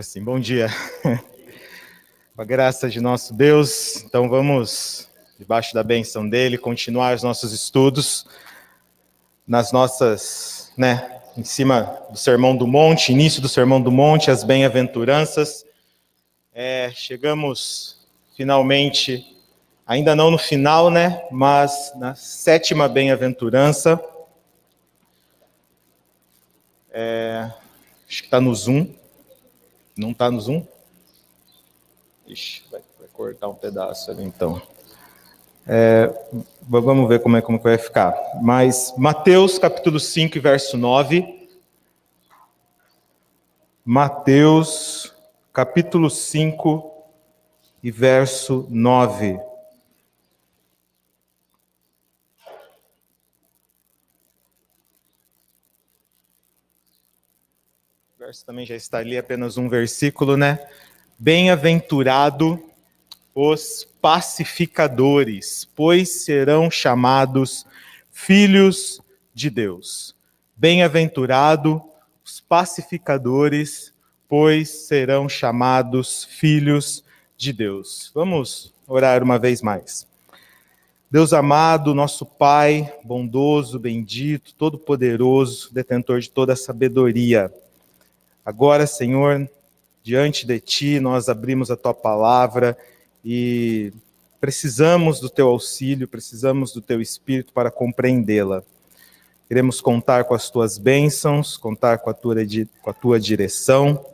[0.00, 0.68] Agora sim, bom dia.
[2.34, 7.52] Com a graça de nosso Deus, então vamos, debaixo da benção dele, continuar os nossos
[7.52, 8.24] estudos
[9.46, 14.42] nas nossas, né, em cima do Sermão do Monte, início do Sermão do Monte, as
[14.42, 15.66] bem-aventuranças.
[16.54, 17.98] É, chegamos
[18.34, 19.36] finalmente,
[19.86, 24.02] ainda não no final, né, mas na sétima bem-aventurança.
[26.90, 27.50] É,
[28.08, 28.98] acho que está no Zoom.
[30.00, 30.64] Não está no Zoom?
[32.26, 34.60] Ixi, vai, vai, cortar um pedaço ali então.
[35.66, 36.10] É,
[36.62, 38.14] vamos ver como é como vai ficar.
[38.40, 41.48] Mas Mateus capítulo 5, verso 9.
[43.84, 45.14] Mateus
[45.52, 46.90] capítulo 5
[47.82, 49.38] e verso 9.
[58.30, 60.64] Verso também já está ali, apenas um versículo, né?
[61.18, 62.62] Bem-aventurado
[63.34, 67.66] os pacificadores, pois serão chamados
[68.12, 69.00] filhos
[69.34, 70.14] de Deus.
[70.56, 71.82] Bem-aventurado
[72.24, 73.92] os pacificadores,
[74.28, 77.02] pois serão chamados filhos
[77.36, 78.12] de Deus.
[78.14, 80.06] Vamos orar uma vez mais.
[81.10, 87.52] Deus amado, nosso Pai, bondoso, bendito, todo-poderoso, detentor de toda a sabedoria.
[88.44, 89.48] Agora, Senhor,
[90.02, 92.76] diante de Ti, nós abrimos a Tua palavra
[93.24, 93.92] e
[94.40, 98.62] precisamos do Teu auxílio, precisamos do Teu Espírito para compreendê-la.
[99.46, 102.36] Queremos contar com as Tuas bênçãos, contar com a tua,
[102.80, 104.04] com a tua direção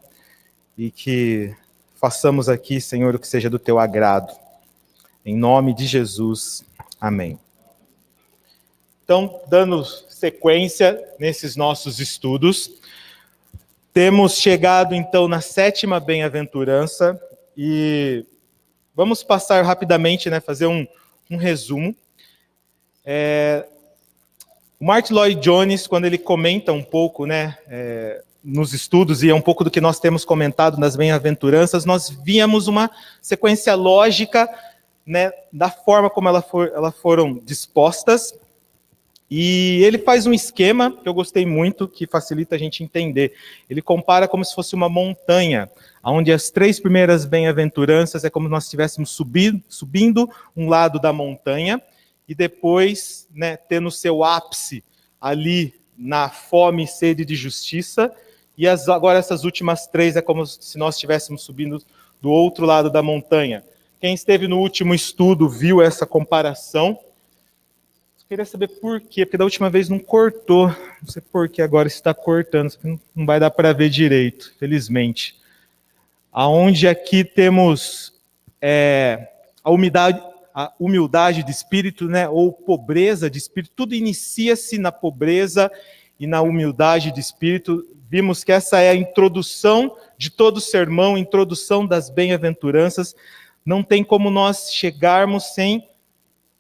[0.76, 1.54] e que
[1.94, 4.34] façamos aqui, Senhor, o que seja do Teu agrado.
[5.24, 6.64] Em nome de Jesus,
[7.00, 7.38] amém.
[9.04, 12.70] Então, dando sequência nesses nossos estudos,
[13.96, 17.18] temos chegado então na sétima bem-aventurança
[17.56, 18.26] e
[18.94, 20.86] vamos passar rapidamente, né, fazer um,
[21.30, 21.96] um resumo.
[23.02, 23.64] É,
[24.78, 29.34] o Martin Lloyd Jones, quando ele comenta um pouco, né, é, nos estudos e é
[29.34, 32.90] um pouco do que nós temos comentado nas bem-aventuranças, nós víamos uma
[33.22, 34.46] sequência lógica,
[35.06, 38.34] né, da forma como ela for, elas foram dispostas
[39.30, 43.32] e ele faz um esquema que eu gostei muito, que facilita a gente entender.
[43.68, 45.68] Ele compara como se fosse uma montanha,
[46.04, 51.12] onde as três primeiras bem-aventuranças é como se nós estivéssemos subindo, subindo um lado da
[51.12, 51.82] montanha,
[52.28, 54.84] e depois, né, tendo seu ápice
[55.20, 58.12] ali na fome e sede de justiça,
[58.56, 61.82] e as, agora essas últimas três é como se nós estivéssemos subindo
[62.20, 63.64] do outro lado da montanha.
[64.00, 66.98] Quem esteve no último estudo viu essa comparação
[68.28, 70.68] queria saber por quê, porque da última vez não cortou.
[70.68, 72.72] Não sei por que agora está cortando,
[73.14, 75.36] não vai dar para ver direito, felizmente.
[76.32, 78.12] Aonde aqui temos
[78.60, 79.28] é,
[79.64, 85.70] a, a humildade de espírito, né, ou pobreza de espírito, tudo inicia-se na pobreza
[86.18, 87.86] e na humildade de espírito.
[88.10, 93.14] Vimos que essa é a introdução de todo o sermão, introdução das bem-aventuranças.
[93.64, 95.88] Não tem como nós chegarmos sem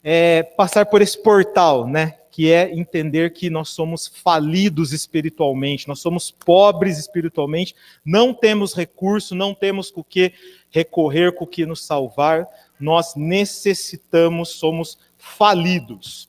[0.08, 2.14] é, passar por esse portal, né?
[2.30, 7.74] Que é entender que nós somos falidos espiritualmente, nós somos pobres espiritualmente,
[8.04, 10.32] não temos recurso, não temos com o que
[10.70, 12.46] recorrer, com o que nos salvar,
[12.78, 16.28] nós necessitamos, somos falidos.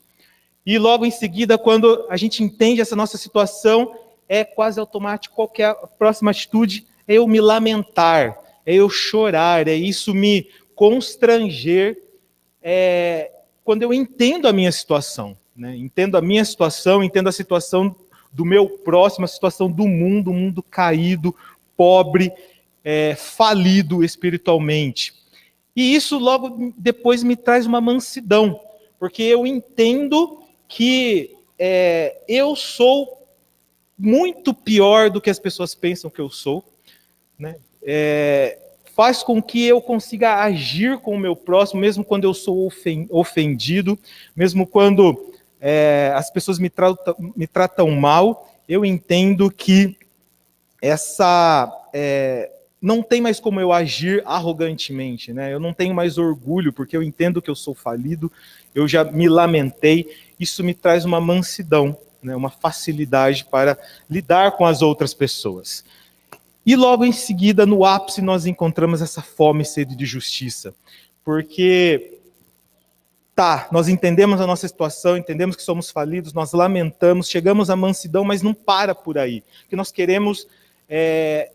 [0.66, 3.94] E logo em seguida, quando a gente entende essa nossa situação,
[4.28, 10.12] é quase automático qualquer próxima atitude é eu me lamentar, é eu chorar, é isso
[10.12, 11.96] me constranger,
[12.60, 13.37] é,
[13.68, 15.76] quando eu entendo a minha situação, né?
[15.76, 17.94] entendo a minha situação, entendo a situação
[18.32, 21.36] do meu próximo, a situação do mundo, o mundo caído,
[21.76, 22.32] pobre,
[22.82, 25.12] é, falido espiritualmente.
[25.76, 28.58] E isso logo depois me traz uma mansidão,
[28.98, 33.28] porque eu entendo que é, eu sou
[33.98, 36.64] muito pior do que as pessoas pensam que eu sou.
[37.38, 37.56] Né?
[37.82, 38.67] É,
[38.98, 42.68] faz com que eu consiga agir com o meu próximo, mesmo quando eu sou
[43.10, 43.96] ofendido,
[44.34, 49.96] mesmo quando é, as pessoas me tratam, me tratam mal, eu entendo que
[50.82, 52.50] essa é,
[52.82, 55.54] não tem mais como eu agir arrogantemente, né?
[55.54, 58.32] Eu não tenho mais orgulho porque eu entendo que eu sou falido,
[58.74, 60.08] eu já me lamentei.
[60.40, 62.34] Isso me traz uma mansidão, né?
[62.34, 63.78] Uma facilidade para
[64.10, 65.84] lidar com as outras pessoas.
[66.68, 70.74] E logo em seguida, no ápice, nós encontramos essa fome e sede de justiça.
[71.24, 72.18] Porque,
[73.34, 78.22] tá, nós entendemos a nossa situação, entendemos que somos falidos, nós lamentamos, chegamos à mansidão,
[78.22, 79.42] mas não para por aí.
[79.66, 80.46] Que nós queremos
[80.86, 81.52] é,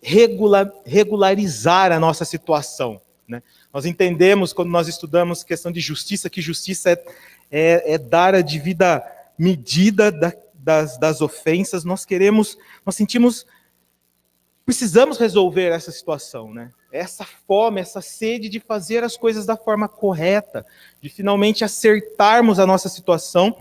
[0.00, 2.98] regular, regularizar a nossa situação.
[3.28, 3.42] Né?
[3.74, 7.04] Nós entendemos, quando nós estudamos questão de justiça, que justiça é,
[7.50, 9.04] é, é dar a devida
[9.38, 11.84] medida da, das, das ofensas.
[11.84, 12.56] Nós queremos,
[12.86, 13.44] nós sentimos,
[14.64, 16.70] precisamos resolver essa situação, né?
[16.92, 20.64] Essa fome, essa sede de fazer as coisas da forma correta,
[21.00, 23.56] de finalmente acertarmos a nossa situação.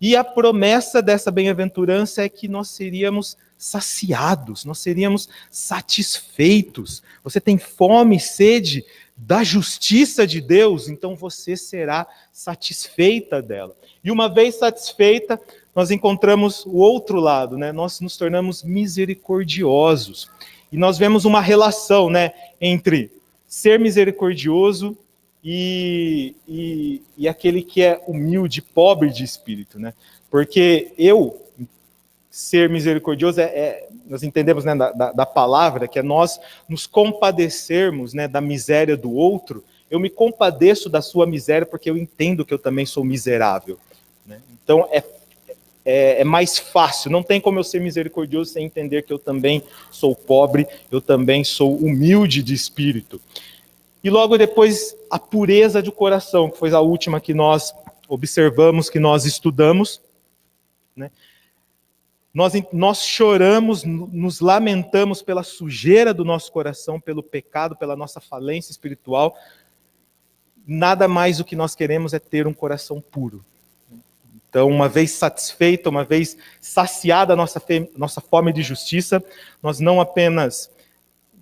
[0.00, 7.02] E a promessa dessa bem-aventurança é que nós seríamos saciados, nós seríamos satisfeitos.
[7.24, 8.84] Você tem fome e sede
[9.16, 13.76] da justiça de Deus, então você será satisfeita dela.
[14.04, 15.40] E uma vez satisfeita,
[15.78, 17.70] nós encontramos o outro lado, né?
[17.70, 20.28] Nós nos tornamos misericordiosos.
[20.72, 23.12] E nós vemos uma relação, né, entre
[23.46, 24.98] ser misericordioso
[25.42, 29.94] e, e, e aquele que é humilde, pobre de espírito, né?
[30.28, 31.40] Porque eu
[32.28, 38.12] ser misericordioso é, é nós entendemos né, da, da, palavra que é nós nos compadecermos
[38.12, 39.62] né, da miséria do outro.
[39.88, 43.78] Eu me compadeço da sua miséria porque eu entendo que eu também sou miserável.
[44.26, 44.40] Né?
[44.64, 45.04] Então é,
[45.90, 47.10] é, é, mais fácil.
[47.10, 51.42] Não tem como eu ser misericordioso sem entender que eu também sou pobre, eu também
[51.42, 53.18] sou humilde de espírito.
[54.04, 57.72] E logo depois a pureza de coração, que foi a última que nós
[58.06, 59.98] observamos, que nós estudamos.
[60.94, 61.10] Né?
[62.34, 68.70] Nós, nós choramos, nos lamentamos pela sujeira do nosso coração, pelo pecado, pela nossa falência
[68.70, 69.34] espiritual.
[70.66, 73.42] Nada mais o que nós queremos é ter um coração puro.
[74.48, 77.62] Então, uma vez satisfeita, uma vez saciada a nossa,
[77.96, 79.22] nossa fome de justiça,
[79.62, 80.70] nós não apenas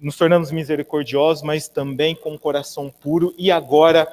[0.00, 3.34] nos tornamos misericordiosos, mas também com um coração puro.
[3.38, 4.06] E agora,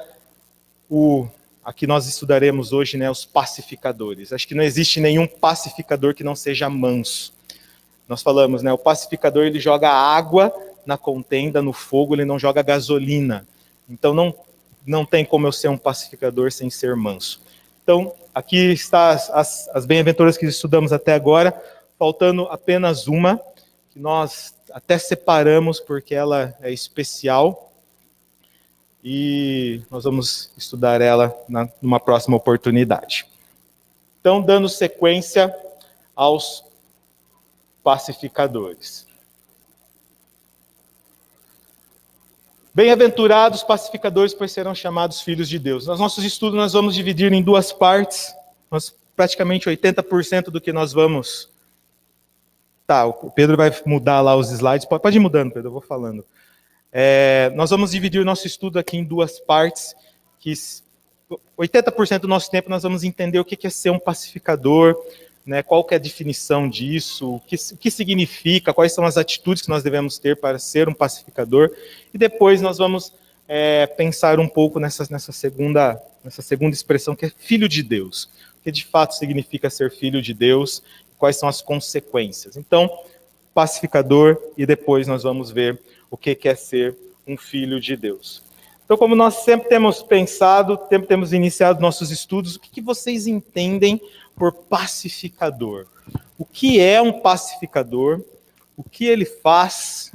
[0.89, 1.27] o
[1.63, 4.33] Aqui nós estudaremos hoje né, os pacificadores.
[4.33, 7.33] Acho que não existe nenhum pacificador que não seja manso.
[8.07, 10.53] Nós falamos, né, o pacificador ele joga água
[10.85, 13.47] na contenda, no fogo, ele não joga gasolina.
[13.89, 14.35] Então não,
[14.85, 17.41] não tem como eu ser um pacificador sem ser manso.
[17.83, 21.53] Então, aqui está as, as, as bem-aventuras que estudamos até agora,
[21.99, 23.37] faltando apenas uma,
[23.91, 27.71] que nós até separamos porque ela é especial
[29.03, 33.27] e nós vamos estudar ela na, numa próxima oportunidade.
[34.21, 35.53] Então, dando sequência
[36.15, 36.63] aos
[37.83, 39.05] pacificadores.
[42.75, 45.85] Bem-aventurados pacificadores, pois serão chamados filhos de Deus.
[45.85, 48.33] Nos nossos estudos, nós vamos dividir em duas partes.
[49.15, 51.51] Praticamente 80% do que nós vamos.
[52.87, 54.87] Tá, o Pedro vai mudar lá os slides.
[54.87, 56.25] Pode, pode ir mudando, Pedro, eu vou falando.
[56.91, 59.95] É, nós vamos dividir o nosso estudo aqui em duas partes,
[60.39, 60.51] que
[61.55, 64.95] 80% do nosso tempo nós vamos entender o que é ser um pacificador,
[65.45, 69.17] né, qual que é a definição disso, o que, o que significa, quais são as
[69.17, 71.71] atitudes que nós devemos ter para ser um pacificador,
[72.13, 73.13] e depois nós vamos
[73.47, 78.29] é, pensar um pouco nessa, nessa, segunda, nessa segunda expressão, que é filho de Deus.
[78.59, 80.81] O que de fato significa ser filho de Deus,
[81.17, 82.55] quais são as consequências.
[82.55, 82.89] Então,
[83.53, 85.79] pacificador, e depois nós vamos ver
[86.09, 86.95] o que é ser
[87.27, 88.41] um filho de Deus.
[88.85, 94.01] Então, como nós sempre temos pensado, sempre temos iniciado nossos estudos, o que vocês entendem
[94.35, 95.87] por pacificador?
[96.37, 98.21] O que é um pacificador?
[98.75, 100.11] O que ele faz?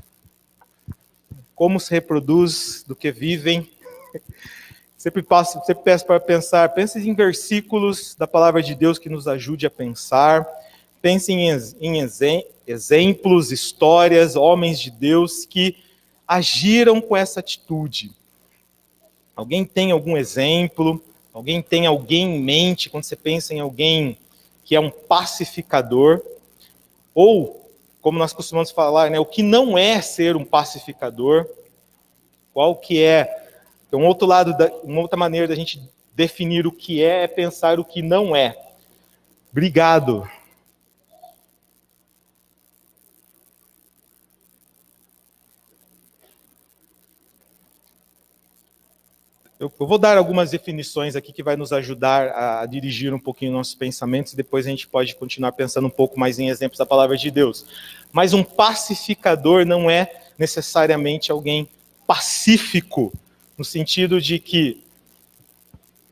[1.55, 2.85] Como se reproduz?
[2.87, 3.71] Do que vivem?
[4.97, 9.29] Sempre, passo, sempre peço para pensar, pense em versículos da palavra de Deus que nos
[9.29, 10.45] ajude a pensar.
[11.01, 11.49] Pense em,
[11.81, 12.01] em
[12.67, 15.77] exemplos, histórias, homens de Deus que
[16.27, 18.11] agiram com essa atitude?
[19.37, 21.01] Alguém tem algum exemplo?
[21.39, 24.19] Alguém tem alguém em mente quando você pensa em alguém
[24.65, 26.21] que é um pacificador?
[27.15, 31.49] Ou, como nós costumamos falar, né, o que não é ser um pacificador?
[32.53, 33.47] Qual que é?
[33.87, 34.53] Então, outro lado,
[34.83, 35.81] uma outra maneira da gente
[36.13, 38.59] definir o que é é pensar o que não é.
[39.53, 40.29] Obrigado.
[49.59, 52.29] Eu, vou dar algumas definições aqui que vai nos ajudar
[52.61, 56.19] a, dirigir um pouquinho nossos pensamentos e depois a gente pode continuar pensando um pouco
[56.19, 57.67] mais em exemplos da palavra de Deus.
[58.13, 61.69] Mas um pacificador não é necessariamente alguém
[62.07, 63.13] pacífico,
[63.57, 64.85] no sentido de que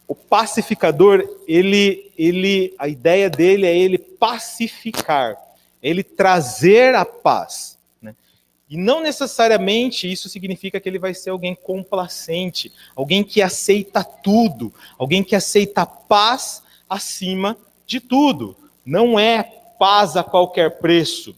[0.08, 5.36] o pacificador, ele, ele, a ideia dele é ele pacificar,
[5.80, 7.75] ele trazer a paz.
[8.68, 14.74] E não necessariamente isso significa que ele vai ser alguém complacente, alguém que aceita tudo,
[14.98, 17.56] alguém que aceita paz acima
[17.86, 18.56] de tudo.
[18.84, 19.44] Não é
[19.78, 21.34] paz a qualquer preço.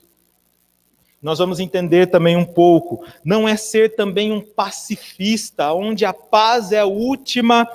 [1.21, 3.05] nós vamos entender também um pouco.
[3.23, 7.69] Não é ser também um pacifista, onde a paz é a última,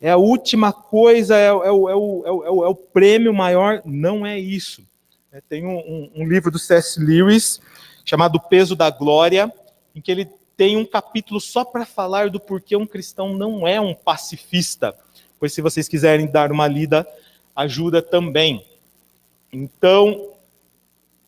[0.00, 3.32] é a última coisa, é, é, é, o, é, o, é, o, é o, prêmio
[3.32, 3.80] maior.
[3.86, 4.82] Não é isso.
[5.32, 7.00] É, tem um, um livro do C.S.
[7.00, 7.60] Lewis
[8.08, 9.52] chamado Peso da Glória,
[9.94, 13.78] em que ele tem um capítulo só para falar do porquê um cristão não é
[13.78, 14.94] um pacifista.
[15.38, 17.06] Pois se vocês quiserem dar uma lida,
[17.54, 18.64] ajuda também.
[19.52, 20.30] Então,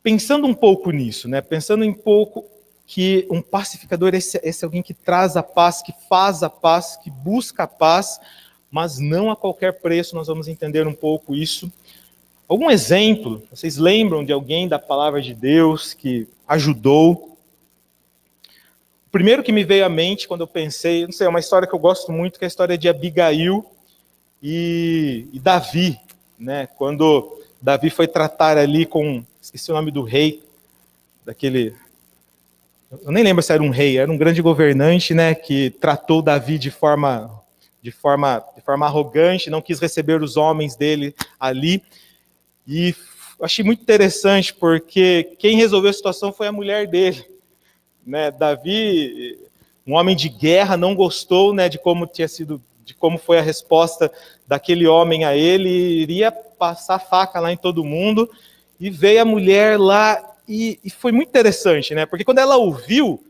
[0.03, 1.43] pensando um pouco nisso, né?
[1.43, 2.47] Pensando um pouco
[2.87, 6.97] que um pacificador esse, esse é alguém que traz a paz, que faz a paz,
[6.97, 8.19] que busca a paz,
[8.71, 10.17] mas não a qualquer preço.
[10.17, 11.71] Nós vamos entender um pouco isso.
[12.51, 13.41] Algum exemplo?
[13.49, 17.39] Vocês lembram de alguém da palavra de Deus que ajudou
[19.07, 21.69] o primeiro que me veio à mente quando eu pensei, não sei, é uma história
[21.69, 23.65] que eu gosto muito, que é a história de Abigail
[24.43, 25.97] e, e Davi,
[26.37, 26.67] né?
[26.67, 30.43] Quando Davi foi tratar ali com, esqueci o nome do rei,
[31.25, 31.73] daquele,
[33.05, 35.37] eu nem lembro se era um rei, era um grande governante, né?
[35.37, 37.31] Que tratou Davi de forma,
[37.81, 41.81] de forma, de forma arrogante, não quis receber os homens dele ali.
[42.73, 42.95] E
[43.43, 47.25] achei muito interessante porque quem resolveu a situação foi a mulher dele.
[48.07, 48.31] Né?
[48.31, 49.37] Davi,
[49.85, 53.43] um homem de guerra, não gostou né, de como tinha sido, de como foi a
[53.43, 54.09] resposta
[54.47, 58.31] daquele homem a ele, iria passar faca lá em todo mundo,
[58.79, 62.07] e veio a mulher lá, e, e foi muito interessante, né?
[62.07, 63.25] Porque quando ela ouviu,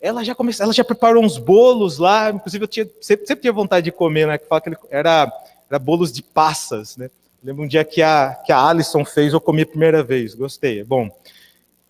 [0.00, 3.52] ela já começou, ela já preparou uns bolos lá, inclusive eu tinha, sempre, sempre tinha
[3.52, 4.38] vontade de comer, né?
[4.38, 5.30] Que fala que era,
[5.68, 7.10] era bolos de passas, né?
[7.42, 10.80] Lembro um dia que a, que a Alison fez, eu comi a primeira vez, gostei,
[10.80, 11.10] é bom.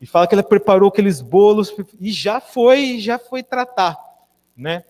[0.00, 3.98] E fala que ela preparou aqueles bolos e já foi, já foi tratar,
[4.56, 4.82] né?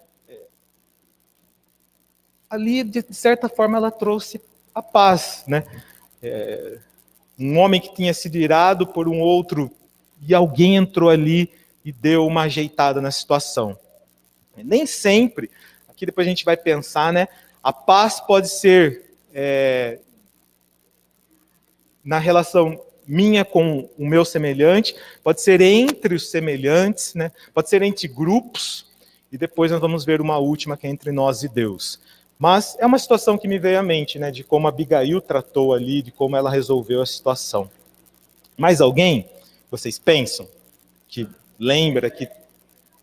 [2.49, 4.41] Ali, de certa forma, ela trouxe
[4.75, 5.65] a paz, né?
[6.23, 6.79] É,
[7.39, 9.71] um homem que tinha sido irado por um outro
[10.21, 11.51] e alguém entrou ali
[11.85, 13.77] e deu uma ajeitada na situação.
[14.57, 15.51] Nem sempre,
[15.89, 17.27] aqui depois a gente vai pensar, né?
[17.63, 19.99] A paz pode ser é,
[22.05, 27.33] na relação minha com o meu semelhante, pode ser entre os semelhantes, né?
[27.53, 28.87] pode ser entre grupos,
[29.31, 31.99] e depois nós vamos ver uma última que é entre nós e Deus.
[32.39, 36.03] Mas é uma situação que me veio à mente, né, de como Abigail tratou ali,
[36.03, 37.71] de como ela resolveu a situação.
[38.59, 39.29] Mais alguém?
[39.71, 40.49] Vocês pensam?
[41.09, 41.29] Que
[41.59, 42.29] lembra que.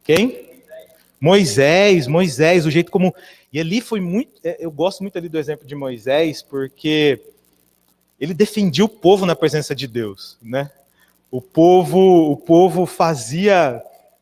[0.03, 0.49] Quem?
[1.19, 3.15] Moisés, Moisés, o jeito como.
[3.51, 4.31] E ali foi muito.
[4.43, 7.21] É, eu gosto muito ali do exemplo de Moisés, porque
[8.19, 10.69] ele defendia o povo na presença de Deus, né?
[11.31, 13.81] O povo, o povo fazia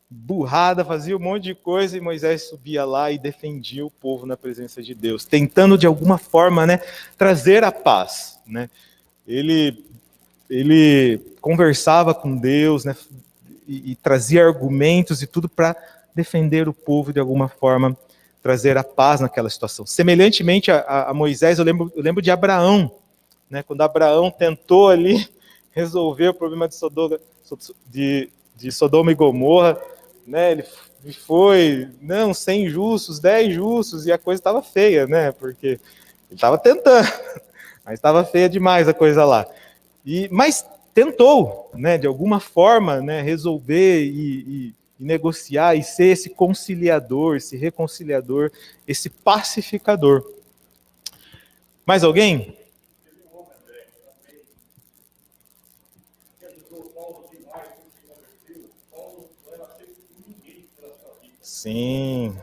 [0.09, 4.37] burrada, fazia um monte de coisa e Moisés subia lá e defendia o povo na
[4.37, 6.79] presença de Deus, tentando de alguma forma, né,
[7.17, 8.69] trazer a paz, né?
[9.27, 9.85] Ele
[10.49, 12.95] ele conversava com Deus, né,
[13.67, 15.75] e, e trazia argumentos e tudo para
[16.15, 17.97] defender o povo de alguma forma,
[18.41, 19.85] trazer a paz naquela situação.
[19.85, 22.89] Semelhantemente a, a Moisés, eu lembro, eu lembro de Abraão,
[23.49, 25.27] né, quando Abraão tentou ali
[25.71, 27.19] resolver o problema de Sodoma,
[27.87, 29.79] de, de Sodoma e Gomorra,
[30.25, 30.65] né, ele
[31.13, 35.79] foi, não, 100 justos, 10 justos, e a coisa estava feia, né, porque ele
[36.31, 37.07] estava tentando,
[37.85, 39.45] mas estava feia demais a coisa lá.
[40.05, 46.07] E, mas tentou, né, de alguma forma, né, resolver e, e, e negociar e ser
[46.07, 48.51] esse conciliador, esse reconciliador,
[48.87, 50.25] esse pacificador.
[51.85, 52.56] Mais alguém?
[61.57, 62.35] Sim.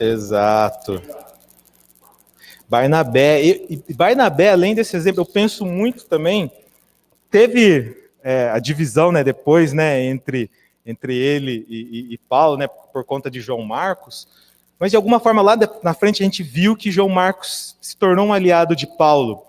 [0.00, 1.02] Exato.
[2.66, 6.50] Barnabé, e, e Barnabé, além desse exemplo, eu penso muito também,
[7.30, 10.50] teve é, a divisão, né, depois, né, entre,
[10.86, 14.26] entre ele e, e, Paulo, né, por conta de João Marcos,
[14.78, 18.28] mas de alguma forma lá na frente a gente viu que João Marcos se tornou
[18.28, 19.45] um aliado de Paulo.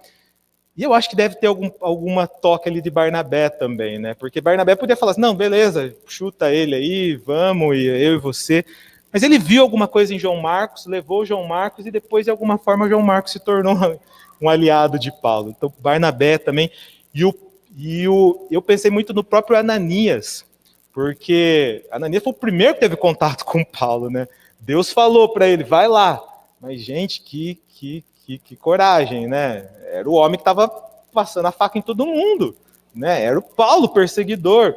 [0.77, 4.13] E eu acho que deve ter algum, alguma toca ali de Barnabé também, né?
[4.13, 8.63] Porque Barnabé podia falar assim, não, beleza, chuta ele aí, vamos, eu e você.
[9.11, 12.59] Mas ele viu alguma coisa em João Marcos, levou João Marcos e depois, de alguma
[12.59, 13.75] forma, João Marcos se tornou
[14.39, 15.49] um aliado de Paulo.
[15.49, 16.69] Então, Barnabé também.
[17.11, 17.33] E, o,
[17.75, 20.45] e o, eu pensei muito no próprio Ananias,
[20.93, 24.27] porque Ananias foi o primeiro que teve contato com Paulo, né?
[24.59, 26.21] Deus falou para ele, vai lá.
[26.61, 29.69] Mas, gente, que, que, que, que coragem, né?
[29.89, 30.67] Era o homem que estava
[31.13, 32.55] passando a faca em todo mundo,
[32.93, 33.23] né?
[33.23, 34.75] Era o Paulo perseguidor.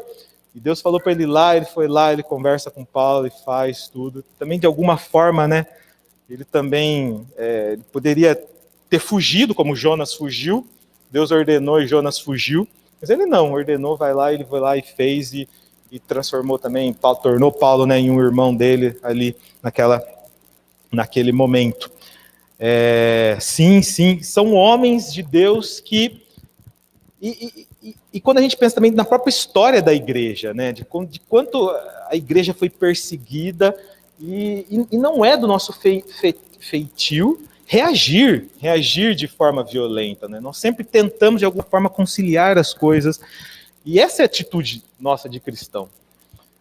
[0.54, 3.88] E Deus falou para ele lá, ele foi lá, ele conversa com Paulo e faz
[3.88, 4.24] tudo.
[4.38, 5.66] Também de alguma forma, né?
[6.28, 8.40] ele também é, poderia
[8.88, 10.66] ter fugido, como Jonas fugiu.
[11.10, 12.68] Deus ordenou e Jonas fugiu.
[13.00, 15.48] Mas ele não, ordenou, vai lá, ele foi lá e fez e,
[15.90, 20.00] e transformou também, tornou Paulo né, em um irmão dele ali naquela,
[20.92, 21.90] naquele momento.
[22.62, 26.22] É, sim, sim, são homens de Deus que.
[27.20, 30.86] E, e, e, quando a gente pensa também na própria história da igreja, né, de,
[31.08, 31.70] de quanto
[32.08, 33.76] a igreja foi perseguida,
[34.18, 40.28] e, e não é do nosso fei, fe, feitio reagir, reagir de forma violenta.
[40.28, 40.40] Né?
[40.40, 43.20] Nós sempre tentamos, de alguma forma, conciliar as coisas.
[43.86, 45.88] E essa é a atitude nossa de cristão.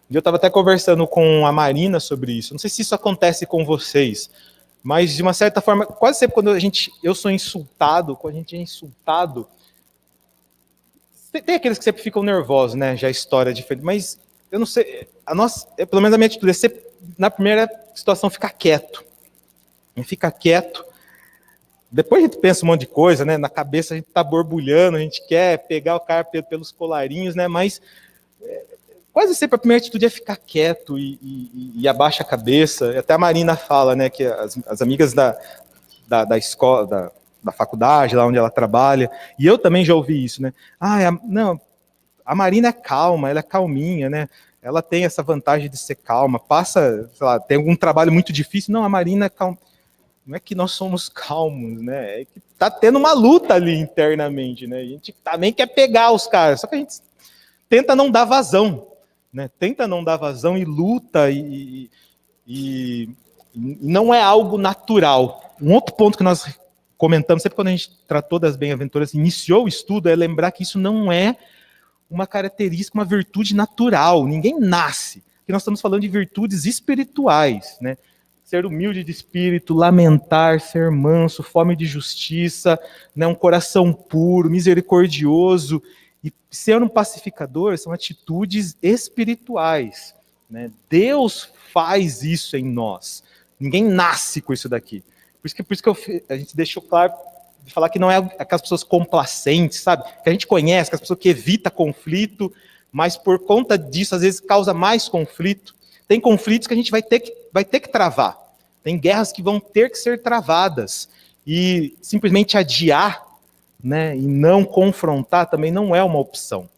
[0.08, 2.54] Eu estava até conversando com a Marina sobre isso.
[2.54, 4.30] Não sei se isso acontece com vocês,
[4.82, 8.38] mas de uma certa forma, quase sempre quando a gente, eu sou insultado, quando a
[8.38, 9.48] gente é insultado,
[11.44, 12.96] tem aqueles que sempre ficam nervosos, né?
[12.96, 14.18] Já a história é diferente, mas
[14.50, 17.68] eu não sei, a nossa, é, pelo menos a minha atitude é ser, na primeira
[17.94, 19.04] situação ficar quieto.
[20.02, 20.84] Ficar quieto
[21.90, 23.36] depois a gente pensa um monte de coisa, né?
[23.36, 27.48] Na cabeça a gente está borbulhando, a gente quer pegar o cara pelos colarinhos, né?
[27.48, 27.82] Mas
[28.40, 28.64] é,
[29.12, 32.98] quase sempre a primeira atitude é ficar quieto e, e, e abaixa a cabeça.
[32.98, 34.08] Até a Marina fala, né?
[34.10, 35.38] Que as, as amigas da,
[36.08, 37.12] da, da escola, da,
[37.42, 40.52] da, faculdade, lá onde ela trabalha, e eu também já ouvi isso, né?
[40.78, 41.60] Ah, a, não,
[42.24, 44.28] a Marina é calma, ela é calminha, né?
[44.62, 48.72] Ela tem essa vantagem de ser calma, passa, sei lá, tem algum trabalho muito difícil.
[48.72, 49.56] Não, a Marina é calma
[50.30, 52.20] não é que nós somos calmos, né?
[52.20, 54.78] É que tá tendo uma luta ali internamente, né?
[54.78, 57.00] A gente também quer pegar os caras, só que a gente
[57.68, 58.86] tenta não dar vazão,
[59.32, 59.48] né?
[59.58, 61.90] Tenta não dar vazão e luta e,
[62.46, 63.08] e, e
[63.54, 65.54] não é algo natural.
[65.60, 66.58] Um outro ponto que nós
[66.96, 70.78] comentamos sempre quando a gente tratou das bem-aventuras, iniciou o estudo, é lembrar que isso
[70.78, 71.36] não é
[72.10, 74.26] uma característica, uma virtude natural.
[74.26, 75.22] Ninguém nasce.
[75.42, 77.96] Aqui nós estamos falando de virtudes espirituais, né?
[78.50, 82.76] ser humilde de espírito, lamentar, ser manso, fome de justiça,
[83.14, 85.80] né, um coração puro, misericordioso
[86.22, 90.14] e ser um pacificador são atitudes espirituais.
[90.48, 90.70] Né?
[90.88, 93.22] Deus faz isso em nós.
[93.58, 95.02] Ninguém nasce com isso daqui.
[95.40, 95.96] Por isso que, por isso que eu,
[96.28, 97.12] a gente deixou claro
[97.64, 100.04] de falar que não é aquelas pessoas complacentes, sabe?
[100.22, 102.52] Que a gente conhece, aquelas pessoas que evita conflito,
[102.90, 105.74] mas por conta disso às vezes causa mais conflito.
[106.08, 108.36] Tem conflitos que a gente vai ter que, vai ter que travar.
[108.82, 111.08] Tem guerras que vão ter que ser travadas.
[111.46, 113.22] E simplesmente adiar
[113.82, 116.68] né, e não confrontar também não é uma opção.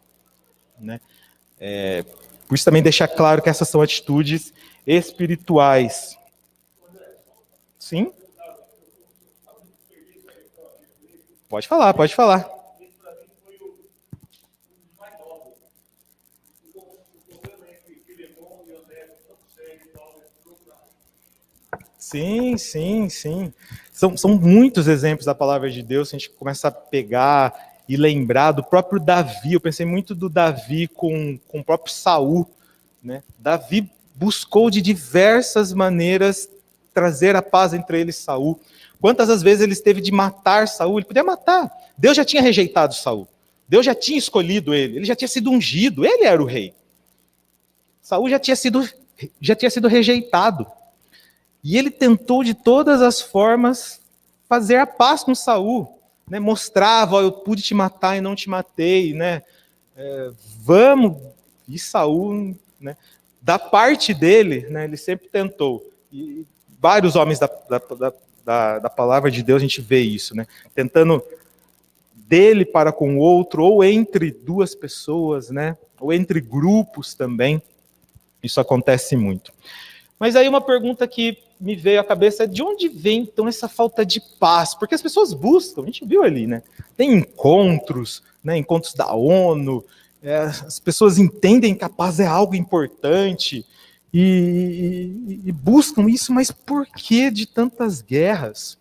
[0.79, 1.01] Né?
[1.59, 2.05] É,
[2.49, 4.53] por isso também deixar claro que essas são atitudes
[4.87, 6.17] espirituais.
[7.79, 8.13] Sim?
[11.49, 12.62] Pode falar, pode falar.
[22.03, 23.53] Sim, sim, sim.
[23.93, 27.55] São, são muitos exemplos da palavra de Deus, a gente começa a pegar
[27.89, 29.53] e lembrar do próprio Davi.
[29.53, 32.51] Eu pensei muito do Davi com, com o próprio Saul.
[33.01, 33.23] Né?
[33.39, 36.49] Davi buscou de diversas maneiras
[36.93, 38.61] trazer a paz entre ele e Saul.
[39.01, 40.99] Quantas as vezes ele esteve de matar Saul?
[40.99, 41.71] Ele podia matar.
[41.97, 43.29] Deus já tinha rejeitado Saul.
[43.69, 44.97] Deus já tinha escolhido ele.
[44.97, 46.05] Ele já tinha sido ungido.
[46.05, 46.75] Ele era o rei.
[48.03, 48.87] Saul já tinha sido,
[49.41, 50.67] já tinha sido rejeitado.
[51.63, 54.01] E ele tentou de todas as formas
[54.49, 55.99] fazer a paz com Saul,
[56.29, 56.41] né?
[56.41, 59.43] Mostrava, eu pude te matar e não te matei, né?
[59.97, 61.17] É, vamos
[61.69, 62.97] e Saul, né?
[63.41, 64.85] Da parte dele, né?
[64.85, 65.89] Ele sempre tentou.
[66.13, 66.45] E
[66.81, 68.13] vários homens da, da,
[68.45, 70.47] da, da palavra de Deus a gente vê isso, né?
[70.75, 71.23] Tentando
[72.15, 75.77] dele para com o outro, ou entre duas pessoas, né?
[76.01, 77.63] Ou entre grupos também.
[78.43, 79.53] Isso acontece muito.
[80.19, 84.05] Mas aí uma pergunta que me veio à cabeça de onde vem então essa falta
[84.05, 84.75] de paz?
[84.75, 86.63] Porque as pessoas buscam, a gente viu ali, né?
[86.97, 88.59] Tem encontros, né?
[88.59, 89.85] Encontros da ONU,
[90.21, 93.65] é, as pessoas entendem que a paz é algo importante
[94.13, 98.77] e, e, e buscam isso, mas por que de tantas guerras?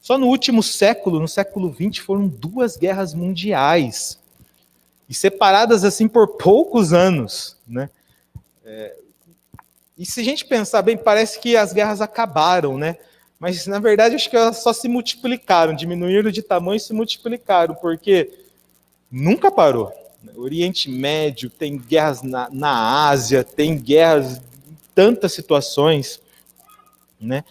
[0.00, 4.20] Só no último século, no século XX, foram duas guerras mundiais
[5.08, 7.90] e separadas assim por poucos anos, né?
[8.64, 9.01] É,
[10.02, 12.96] e se a gente pensar bem, parece que as guerras acabaram, né?
[13.38, 17.76] Mas na verdade acho que elas só se multiplicaram, diminuíram de tamanho e se multiplicaram,
[17.76, 18.28] porque
[19.08, 19.92] nunca parou.
[20.34, 26.20] O Oriente Médio tem guerras na, na Ásia, tem guerras em tantas situações,
[27.20, 27.44] né?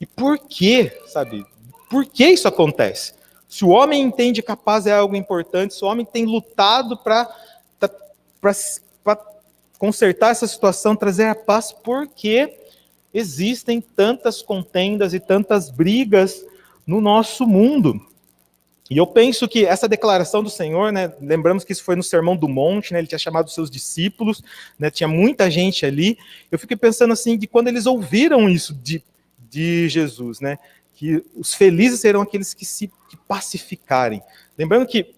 [0.00, 1.46] E por que, sabe?
[1.88, 3.14] Por que isso acontece?
[3.48, 6.96] Se o homem entende que a paz é algo importante, se o homem tem lutado
[6.96, 7.32] para
[9.82, 12.56] consertar essa situação, trazer a paz, porque
[13.12, 16.46] existem tantas contendas e tantas brigas
[16.86, 18.00] no nosso mundo.
[18.88, 22.36] E eu penso que essa declaração do Senhor, né, lembramos que isso foi no Sermão
[22.36, 24.40] do Monte, né, ele tinha chamado os seus discípulos,
[24.78, 26.16] né, tinha muita gente ali.
[26.48, 29.02] Eu fiquei pensando assim, de quando eles ouviram isso de,
[29.50, 30.60] de Jesus, né,
[30.94, 34.22] que os felizes serão aqueles que se que pacificarem.
[34.56, 35.12] Lembrando que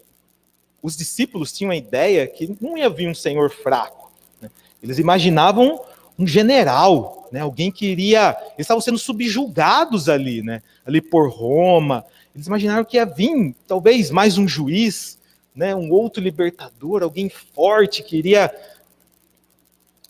[0.82, 4.03] os discípulos tinham a ideia que não ia vir um Senhor fraco.
[4.84, 5.80] Eles imaginavam
[6.18, 7.40] um general, né?
[7.40, 8.36] alguém que iria.
[8.48, 10.62] Eles estavam sendo subjugados ali, né?
[10.84, 12.04] ali por Roma.
[12.34, 15.18] Eles imaginaram que ia vir talvez mais um juiz,
[15.56, 15.74] né?
[15.74, 18.54] um outro libertador, alguém forte que iria.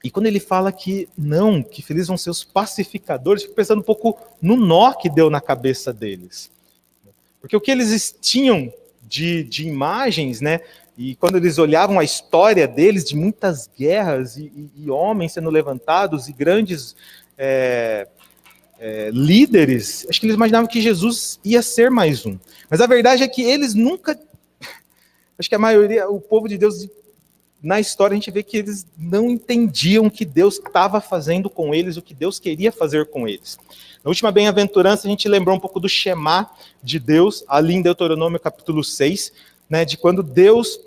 [0.03, 3.85] E quando ele fala que não, que felizes vão ser os pacificadores, fico pensando um
[3.85, 6.51] pouco no nó que deu na cabeça deles.
[7.41, 10.61] Porque o que eles tinham de, de imagens, né?
[10.97, 15.51] E quando eles olhavam a história deles, de muitas guerras e, e, e homens sendo
[15.51, 16.95] levantados e grandes
[17.37, 18.07] é,
[18.79, 22.39] é, líderes, acho que eles imaginavam que Jesus ia ser mais um.
[22.71, 24.19] Mas a verdade é que eles nunca.
[25.39, 26.87] Acho que a maioria, o povo de Deus,
[27.61, 31.75] na história, a gente vê que eles não entendiam o que Deus estava fazendo com
[31.75, 33.59] eles, o que Deus queria fazer com eles.
[34.05, 36.49] Na última bem-aventurança, a gente lembrou um pouco do Shema
[36.83, 39.33] de Deus, ali em Deuteronômio capítulo 6,
[39.69, 40.81] né, de quando Deus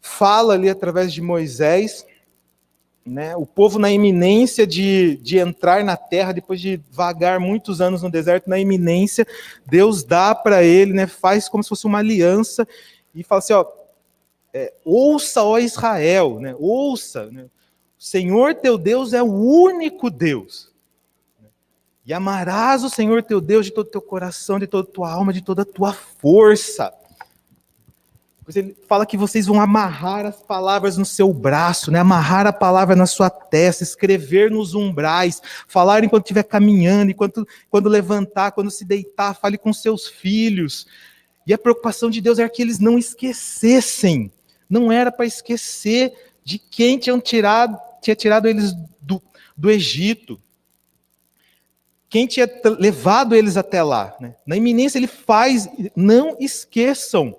[0.00, 2.06] fala ali através de Moisés,
[3.04, 8.02] né, o povo na iminência de, de entrar na terra, depois de vagar muitos anos
[8.02, 9.26] no deserto, na iminência,
[9.66, 12.66] Deus dá para ele, né, faz como se fosse uma aliança,
[13.14, 13.66] e fala assim: ó,
[14.52, 20.68] é, ouça, ó Israel, né, ouça, né, o Senhor teu Deus é o único Deus.
[22.06, 25.12] E amarás o Senhor teu Deus de todo o teu coração, de toda a tua
[25.12, 26.90] alma, de toda a tua força.
[28.54, 31.98] Ele fala que vocês vão amarrar as palavras no seu braço, né?
[31.98, 37.88] amarrar a palavra na sua testa, escrever nos umbrais, falar enquanto estiver caminhando, enquanto quando
[37.88, 40.86] levantar, quando se deitar, fale com seus filhos.
[41.46, 44.32] E a preocupação de Deus era que eles não esquecessem.
[44.68, 46.12] Não era para esquecer
[46.44, 49.22] de quem tinham tirado, tinha tirado eles do,
[49.56, 50.40] do Egito
[52.08, 54.16] quem tinha levado eles até lá.
[54.18, 54.34] Né?
[54.46, 57.36] Na iminência ele faz, não esqueçam.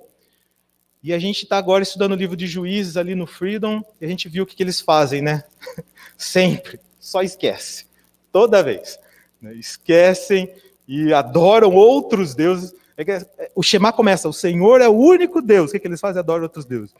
[1.01, 4.07] E a gente está agora estudando o livro de juízes ali no Freedom, e a
[4.07, 5.43] gente viu o que, que eles fazem, né?
[6.17, 7.85] Sempre, só esquece.
[8.31, 8.99] Toda vez.
[9.41, 9.53] Né?
[9.55, 10.51] Esquecem
[10.87, 12.73] e adoram outros deuses.
[12.97, 15.69] É é, o Shema começa, o Senhor é o único Deus.
[15.69, 16.19] O que, que eles fazem?
[16.19, 16.93] Adoram outros deuses.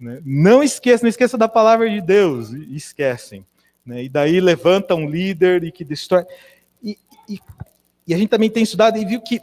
[0.00, 0.20] Né?
[0.24, 2.50] Não esqueçam, não esqueçam da palavra de Deus.
[2.50, 3.46] E esquecem.
[3.86, 4.04] Né?
[4.04, 6.24] E daí levanta um líder e que destrói.
[6.82, 6.98] E,
[8.06, 9.40] e a gente também tem estudado e viu que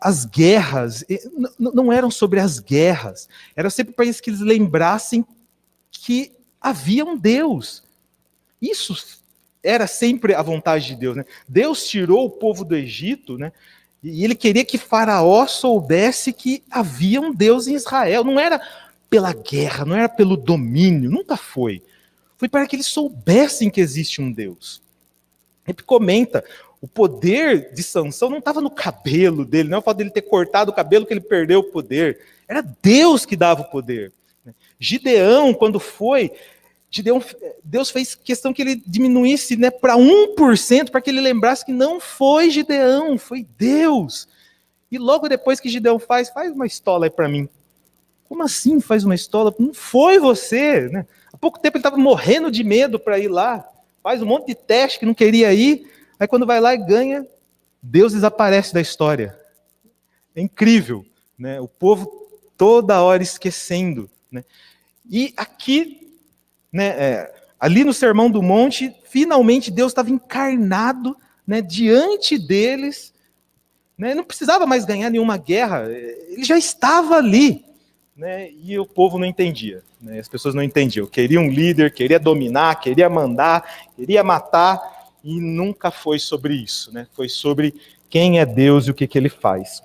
[0.00, 1.04] as guerras
[1.58, 5.24] não eram sobre as guerras, era sempre para que eles lembrassem
[5.90, 7.82] que havia um Deus.
[8.60, 9.20] Isso
[9.62, 11.16] era sempre a vontade de Deus.
[11.16, 11.24] Né?
[11.48, 13.52] Deus tirou o povo do Egito, né?
[14.02, 18.24] e ele queria que Faraó soubesse que havia um Deus em Israel.
[18.24, 18.60] Não era
[19.08, 21.82] pela guerra, não era pelo domínio, nunca foi.
[22.38, 24.82] Foi para que eles soubessem que existe um Deus.
[25.66, 26.44] Ele comenta,
[26.80, 30.22] o poder de Sansão não estava no cabelo dele, não é o fato dele ter
[30.22, 32.20] cortado o cabelo que ele perdeu o poder.
[32.48, 34.12] Era Deus que dava o poder.
[34.78, 36.32] Gideão, quando foi,
[36.90, 37.22] Gideão,
[37.62, 42.00] Deus fez questão que ele diminuísse né, para 1%, para que ele lembrasse que não
[42.00, 44.26] foi Gideão, foi Deus.
[44.90, 47.48] E logo depois que Gideão faz, faz uma estola aí para mim.
[48.28, 49.54] Como assim faz uma estola?
[49.58, 50.88] Não foi você.
[50.88, 51.06] Né?
[51.32, 53.66] Há pouco tempo ele estava morrendo de medo para ir lá
[54.02, 55.86] faz um monte de teste que não queria ir,
[56.20, 57.26] aí quando vai lá e ganha,
[57.82, 59.36] Deus desaparece da história.
[60.36, 61.04] É incrível,
[61.38, 61.60] né?
[61.60, 64.44] O povo toda hora esquecendo, né?
[65.10, 66.14] E aqui,
[66.70, 73.12] né, é, ali no Sermão do Monte, finalmente Deus estava encarnado, né, diante deles,
[73.96, 74.14] né?
[74.14, 77.64] Não precisava mais ganhar nenhuma guerra, ele já estava ali,
[78.14, 78.50] né?
[78.50, 79.82] E o povo não entendia.
[80.00, 80.18] Né?
[80.18, 81.06] As pessoas não entendiam.
[81.06, 86.92] Queria um líder, queria dominar, queria mandar, queria matar, e nunca foi sobre isso.
[86.92, 87.06] Né?
[87.12, 87.74] Foi sobre
[88.08, 89.82] quem é Deus e o que, que ele faz.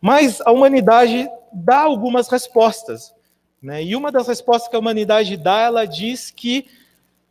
[0.00, 3.14] Mas a humanidade dá algumas respostas.
[3.62, 3.82] Né?
[3.82, 6.66] E uma das respostas que a humanidade dá, ela diz que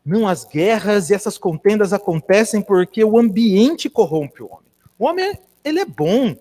[0.06, 4.72] não, as guerras e essas contendas acontecem porque o ambiente corrompe o homem.
[4.98, 6.34] O homem, ele é bom.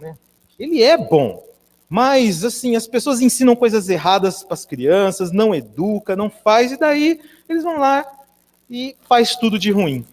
[0.00, 0.16] Né?
[0.58, 1.44] Ele é bom.
[1.88, 6.76] Mas, assim, as pessoas ensinam coisas erradas para as crianças, não educa, não faz, e
[6.76, 8.04] daí eles vão lá
[8.74, 10.04] e faz tudo de ruim.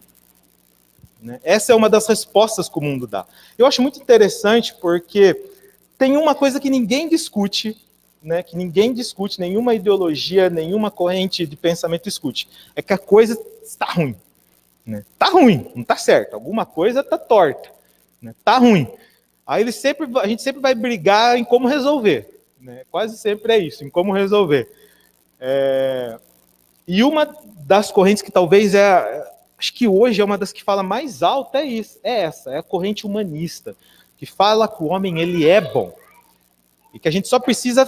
[1.20, 1.40] Né?
[1.42, 3.26] Essa é uma das respostas que o mundo dá.
[3.58, 5.50] Eu acho muito interessante porque
[5.98, 7.76] tem uma coisa que ninguém discute,
[8.22, 13.36] né, que ninguém discute, nenhuma ideologia, nenhuma corrente de pensamento discute, é que a coisa
[13.64, 14.14] está ruim.
[14.86, 15.04] Né?
[15.18, 16.34] Tá ruim, não tá certo.
[16.34, 17.68] Alguma coisa tá torta.
[18.20, 18.32] Né?
[18.44, 18.86] Tá ruim.
[19.44, 22.40] Aí ele sempre, a gente sempre vai brigar em como resolver.
[22.60, 22.84] Né?
[22.92, 24.70] Quase sempre é isso, em como resolver.
[25.40, 26.16] É...
[26.86, 27.24] E uma
[27.66, 29.24] das correntes que talvez é,
[29.58, 32.58] acho que hoje é uma das que fala mais alto é isso, é essa, é
[32.58, 33.76] a corrente humanista,
[34.16, 35.94] que fala que o homem ele é bom
[36.92, 37.86] e que a gente só precisa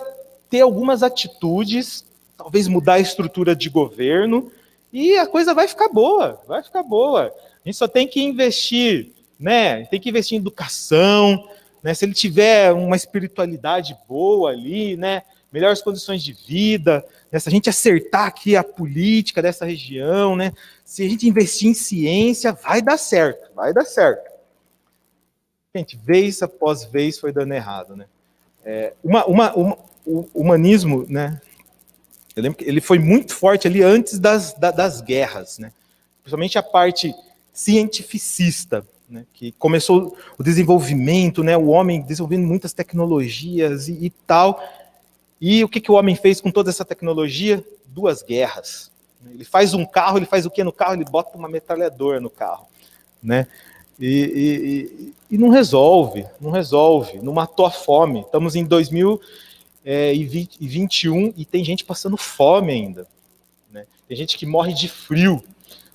[0.49, 2.05] ter algumas atitudes,
[2.37, 4.51] talvez mudar a estrutura de governo
[4.93, 7.35] e a coisa vai ficar boa, vai ficar boa.
[7.65, 9.85] A gente só tem que investir, né?
[9.87, 11.49] Tem que investir em educação,
[11.83, 11.93] né?
[11.93, 15.23] Se ele tiver uma espiritualidade boa ali, né?
[15.55, 17.39] Melhores condições de vida, né?
[17.39, 20.53] se a gente acertar aqui a política dessa região, né?
[20.85, 24.29] Se a gente investir em ciência, vai dar certo, vai dar certo.
[25.73, 28.07] Gente, vez após vez foi dando errado, né?
[28.65, 31.41] É, uma, uma, uma, o humanismo, né?
[32.35, 35.71] Eu lembro que ele foi muito forte ali antes das, das guerras, né?
[36.25, 37.15] Principalmente a parte
[37.53, 39.25] cientificista, né?
[39.33, 41.57] Que começou o desenvolvimento, né?
[41.57, 44.61] O homem desenvolvendo muitas tecnologias e, e tal.
[45.47, 47.63] E o que, que o homem fez com toda essa tecnologia?
[47.85, 48.91] Duas guerras.
[49.31, 50.95] Ele faz um carro, ele faz o que no carro?
[50.95, 52.67] Ele bota uma metralhadora no carro,
[53.23, 53.47] né?
[54.01, 58.23] E, e, e, não resolve, não resolve, não matou a fome.
[58.23, 63.07] Estamos em 2021 e tem gente passando fome ainda.
[63.71, 63.85] Né?
[64.09, 65.45] Tem gente que morre de frio.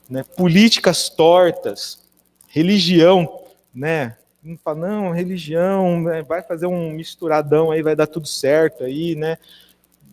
[0.07, 0.23] Né?
[0.37, 2.03] Políticas tortas,
[2.49, 3.41] religião,
[3.73, 4.15] né?
[4.63, 6.21] Fala, não, religião, né?
[6.21, 9.37] vai fazer um misturadão aí, vai dar tudo certo aí, né?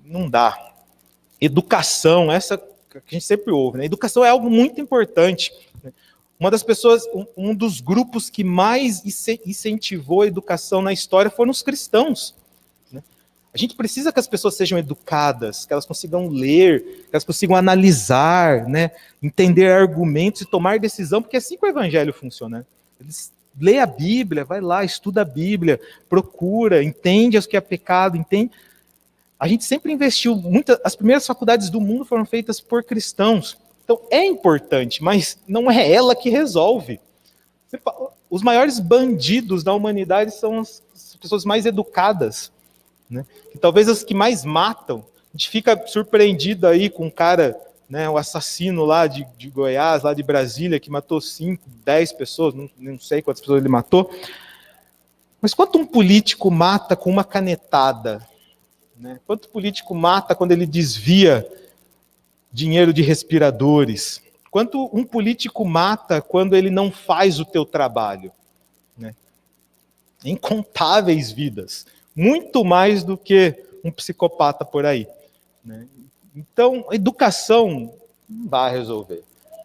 [0.05, 0.75] Não dá.
[1.41, 3.85] Educação, essa que a gente sempre ouve, né?
[3.85, 5.53] Educação é algo muito importante.
[6.39, 9.03] Uma das pessoas, um, um dos grupos que mais
[9.45, 12.35] incentivou a educação na história foram os cristãos.
[12.93, 13.03] Né?
[13.55, 17.57] A gente precisa que as pessoas sejam educadas, que elas consigam ler, que elas consigam
[17.57, 18.91] analisar, né?
[19.23, 22.67] entender argumentos e tomar decisão, porque é assim que o evangelho funciona.
[23.01, 28.17] Eles lê a Bíblia, vai lá, estuda a Bíblia, procura, entende o que é pecado,
[28.17, 28.51] entende.
[29.39, 33.59] A gente sempre investiu, muitas, as primeiras faculdades do mundo foram feitas por cristãos.
[33.85, 37.01] Então é importante, mas não é ela que resolve.
[38.29, 40.83] Os maiores bandidos da humanidade são as
[41.21, 42.51] pessoas mais educadas,
[43.09, 43.25] né?
[43.53, 45.05] que talvez as que mais matam.
[45.33, 50.03] A gente fica surpreendido aí com um cara, né, o assassino lá de, de Goiás,
[50.03, 54.11] lá de Brasília, que matou 5, 10 pessoas, não, não sei quantas pessoas ele matou.
[55.41, 58.27] Mas quanto um político mata com uma canetada?
[58.97, 59.21] Né?
[59.27, 61.47] Quanto político mata quando ele desvia
[62.57, 64.23] dinheiro de respiradores.
[64.51, 68.33] Quanto um político mata quando ele não faz o teu trabalho?
[68.97, 69.15] Né?
[70.25, 71.85] Incontáveis vidas.
[72.15, 75.07] Muito mais do que um psicopata por aí.
[75.63, 75.87] Né?
[76.37, 77.95] Então, educação
[78.29, 79.23] não vai resolver.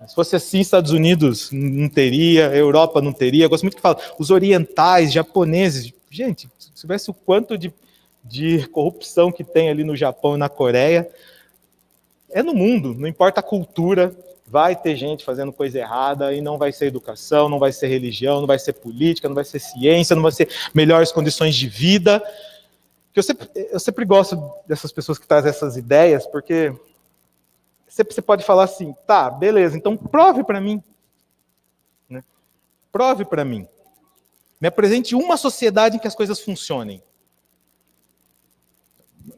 [0.07, 3.45] Se fosse assim, Estados Unidos não teria, Europa não teria.
[3.45, 5.93] Eu gosto muito que fala, os orientais, japoneses.
[6.10, 7.71] Gente, se tivesse o quanto de,
[8.23, 11.07] de corrupção que tem ali no Japão e na Coreia,
[12.29, 14.15] é no mundo, não importa a cultura,
[14.47, 18.39] vai ter gente fazendo coisa errada e não vai ser educação, não vai ser religião,
[18.39, 22.23] não vai ser política, não vai ser ciência, não vai ser melhores condições de vida.
[23.15, 26.74] Eu sempre, eu sempre gosto dessas pessoas que trazem essas ideias, porque
[27.88, 30.82] sempre você pode falar assim, tá, beleza, então prove para mim.
[32.10, 32.24] Né?
[32.91, 33.67] Prove para mim.
[34.60, 37.04] Me apresente uma sociedade em que as coisas funcionem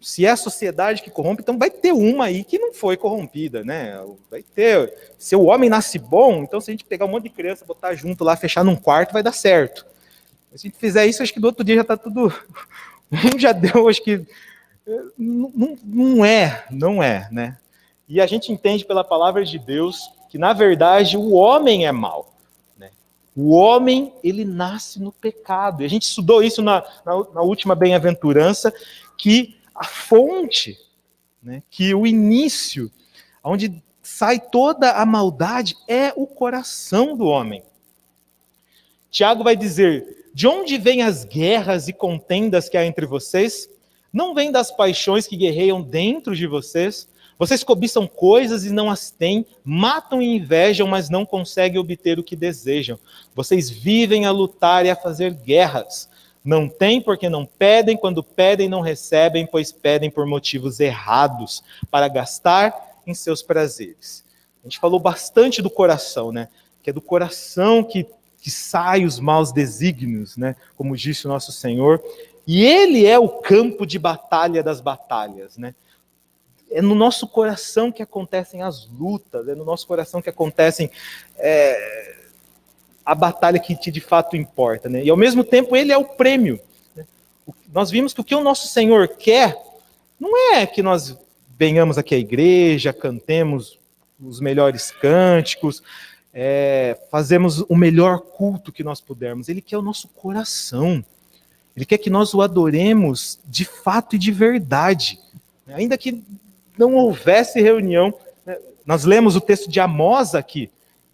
[0.02, 3.64] se é a sociedade que corrompe, então vai ter uma aí que não foi corrompida,
[3.64, 4.00] né?
[4.30, 4.94] Vai ter.
[5.18, 7.94] Se o homem nasce bom, então se a gente pegar um monte de criança, botar
[7.94, 9.86] junto lá, fechar num quarto, vai dar certo.
[10.50, 12.34] Se a gente fizer isso, acho que do outro dia já está tudo.
[13.38, 14.26] Já deu, acho que.
[15.18, 17.58] Não, não é, não é, né?
[18.08, 22.34] E a gente entende pela palavra de Deus que, na verdade, o homem é mau.
[22.78, 22.92] Né?
[23.36, 25.82] O homem, ele nasce no pecado.
[25.82, 28.74] E a gente estudou isso na, na, na última bem-aventurança,
[29.18, 30.78] que a fonte,
[31.42, 32.92] né, que o início,
[33.44, 37.64] onde sai toda a maldade, é o coração do homem.
[39.10, 43.70] Tiago vai dizer: De onde vêm as guerras e contendas que há entre vocês?
[44.12, 47.08] Não vêm das paixões que guerreiam dentro de vocês?
[47.38, 52.24] Vocês cobiçam coisas e não as têm, matam e invejam, mas não conseguem obter o
[52.24, 52.98] que desejam.
[53.36, 56.10] Vocês vivem a lutar e a fazer guerras.
[56.44, 62.08] Não têm porque não pedem, quando pedem, não recebem, pois pedem por motivos errados, para
[62.08, 64.24] gastar em seus prazeres.
[64.64, 66.50] A gente falou bastante do coração, né?
[66.82, 68.06] Que é do coração que,
[68.44, 70.58] que sai os maus desígnios, né?
[70.76, 72.04] Como disse o nosso Senhor.
[72.46, 75.74] E ele é o campo de batalha das batalhas, né?
[76.74, 80.90] é no nosso coração que acontecem as lutas, é no nosso coração que acontecem
[81.38, 82.16] é,
[83.06, 84.90] a batalha que de fato importa.
[84.90, 85.04] Né?
[85.04, 86.60] E ao mesmo tempo, ele é o prêmio.
[86.96, 87.06] Né?
[87.72, 89.56] Nós vimos que o que o nosso Senhor quer
[90.20, 91.16] não é que nós
[91.58, 93.80] venhamos aqui à igreja, cantemos
[94.20, 95.84] os melhores cânticos,
[96.34, 99.48] é, fazemos o melhor culto que nós pudermos.
[99.48, 101.06] Ele quer o nosso coração.
[101.76, 105.20] Ele quer que nós o adoremos de fato e de verdade.
[105.68, 106.24] Ainda que
[106.78, 108.14] não houvesse reunião.
[108.46, 108.58] Né?
[108.86, 110.72] Nós lemos o texto de Amós aqui,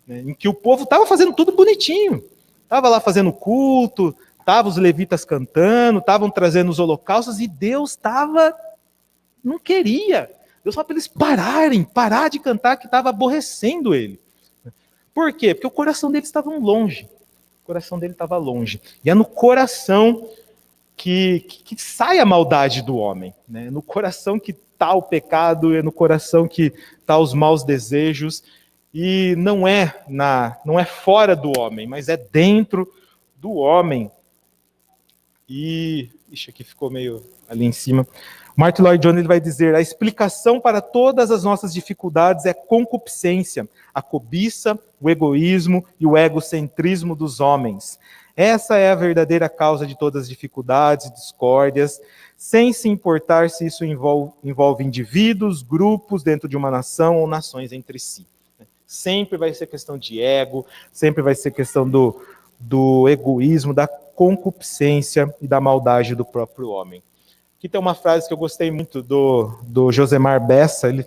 [0.08, 0.22] né?
[0.22, 2.24] em que o povo estava fazendo tudo bonitinho.
[2.64, 8.56] Estava lá fazendo culto, estavam os levitas cantando, estavam trazendo os holocaustos, e Deus estava.
[9.44, 10.32] não queria.
[10.64, 14.20] Deus falou para eles pararem, parar de cantar, que estava aborrecendo ele.
[15.20, 15.54] Por quê?
[15.54, 17.04] Porque o coração deles estava longe.
[17.62, 18.80] O coração dele estava longe.
[19.04, 20.30] E é no coração
[20.96, 23.34] que, que, que, sai a maldade do homem.
[23.46, 23.70] Né?
[23.70, 28.46] No coração que está o pecado, é no coração que está os maus desejos.
[28.94, 32.90] E não é na, não é fora do homem, mas é dentro
[33.36, 34.10] do homem.
[35.50, 36.10] E.
[36.32, 38.08] Ixi, aqui ficou meio ali em cima.
[38.56, 44.02] Martin Lloyd Jones vai dizer: a explicação para todas as nossas dificuldades é concupiscência, a
[44.02, 48.00] cobiça, o egoísmo e o egocentrismo dos homens.
[48.36, 52.00] Essa é a verdadeira causa de todas as dificuldades e discórdias,
[52.38, 57.74] sem se importar se isso envolve, envolve indivíduos, grupos dentro de uma nação ou nações
[57.74, 58.26] entre si.
[58.86, 62.22] Sempre vai ser questão de ego, sempre vai ser questão do,
[62.58, 67.04] do egoísmo, da concupiscência e da maldade do próprio homem.
[67.58, 70.88] Aqui tem uma frase que eu gostei muito do, do Josemar Bessa.
[70.88, 71.06] Ele,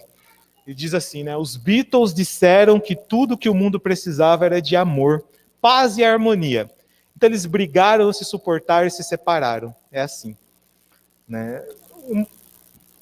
[0.66, 1.36] ele diz assim, né?
[1.36, 5.24] Os Beatles disseram que tudo que o mundo precisava era de amor,
[5.60, 6.70] paz e harmonia.
[7.16, 9.74] Então eles brigaram, se suportaram e se separaram.
[9.90, 10.36] É assim.
[11.26, 11.62] Né?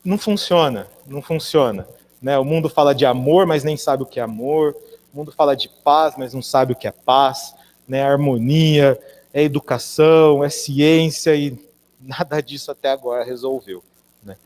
[0.05, 1.87] Não funciona, não funciona.
[2.21, 2.39] Né?
[2.39, 4.75] O mundo fala de amor, mas nem sabe o que é amor.
[5.13, 7.55] O mundo fala de paz, mas não sabe o que é paz.
[7.87, 8.03] Né?
[8.03, 8.99] Harmonia,
[9.33, 11.59] é educação, é ciência e
[12.01, 13.83] nada disso até agora resolveu.
[14.23, 14.37] Né?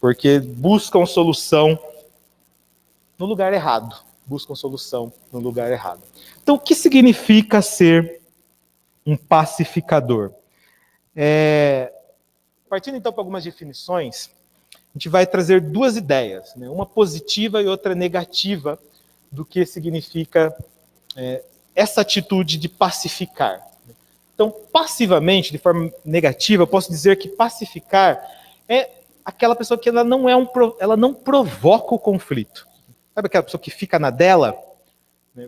[0.00, 1.78] Porque buscam solução
[3.18, 3.96] no lugar errado.
[4.26, 6.00] Buscam solução no lugar errado.
[6.42, 8.20] Então, o que significa ser
[9.04, 10.32] um pacificador?
[11.14, 11.92] É,
[12.68, 14.30] partindo então para algumas definições,
[14.74, 16.68] a gente vai trazer duas ideias, né?
[16.68, 18.78] uma positiva e outra negativa
[19.30, 20.56] do que significa
[21.16, 21.42] é,
[21.74, 23.60] essa atitude de pacificar.
[24.34, 28.20] Então, passivamente, de forma negativa, eu posso dizer que pacificar
[28.68, 28.90] é
[29.24, 30.46] aquela pessoa que ela não é um,
[30.78, 32.66] ela não provoca o conflito.
[33.16, 34.54] Sabe aquela pessoa que fica na dela?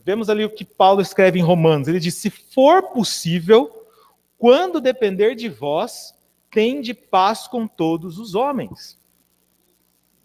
[0.03, 1.87] Vemos ali o que Paulo escreve em Romanos.
[1.87, 3.87] Ele diz: se for possível,
[4.37, 6.15] quando depender de vós,
[6.51, 8.99] tende paz com todos os homens.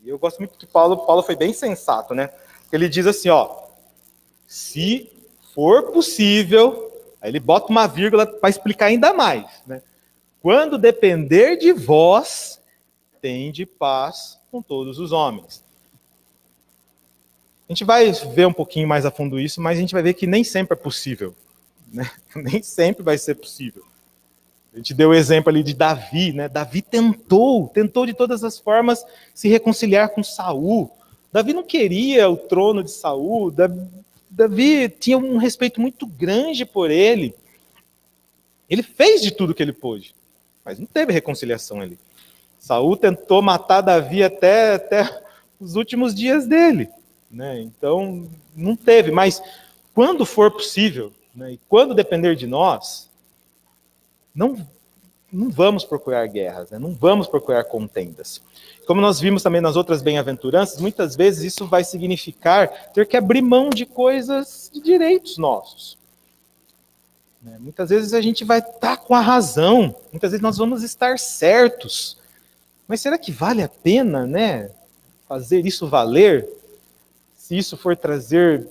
[0.02, 2.30] E eu gosto muito que Paulo, Paulo foi bem sensato, né?
[2.72, 3.68] Ele diz assim, ó,
[4.48, 5.12] se
[5.54, 6.92] for possível,
[7.24, 9.46] Aí ele bota uma vírgula para explicar ainda mais.
[9.66, 9.82] Né?
[10.42, 12.62] Quando depender de vós,
[13.22, 15.63] tende paz com todos os homens.
[17.74, 20.14] A gente vai ver um pouquinho mais a fundo isso, mas a gente vai ver
[20.14, 21.34] que nem sempre é possível.
[21.92, 22.08] Né?
[22.36, 23.84] Nem sempre vai ser possível.
[24.72, 26.48] A gente deu o exemplo ali de Davi, né?
[26.48, 30.92] Davi tentou, tentou de todas as formas se reconciliar com Saul.
[31.32, 33.52] Davi não queria o trono de Saul,
[34.30, 37.34] Davi tinha um respeito muito grande por ele.
[38.70, 40.14] Ele fez de tudo que ele pôde,
[40.64, 41.98] mas não teve reconciliação ali.
[42.60, 45.24] Saul tentou matar Davi até, até
[45.60, 46.88] os últimos dias dele.
[47.34, 47.60] Né?
[47.62, 49.12] Então, não teve.
[49.12, 49.42] Mas
[49.94, 53.10] quando for possível, né, e quando depender de nós,
[54.36, 54.56] não,
[55.32, 56.78] não vamos procurar guerras, né?
[56.78, 58.40] não vamos procurar contendas.
[58.86, 63.42] Como nós vimos também nas outras bem-aventuranças, muitas vezes isso vai significar ter que abrir
[63.42, 65.98] mão de coisas, de direitos nossos.
[67.42, 67.58] Né?
[67.60, 71.18] Muitas vezes a gente vai estar tá com a razão, muitas vezes nós vamos estar
[71.18, 72.18] certos.
[72.88, 74.70] Mas será que vale a pena, né,
[75.28, 76.48] fazer isso valer?
[77.58, 78.68] Isso for trazer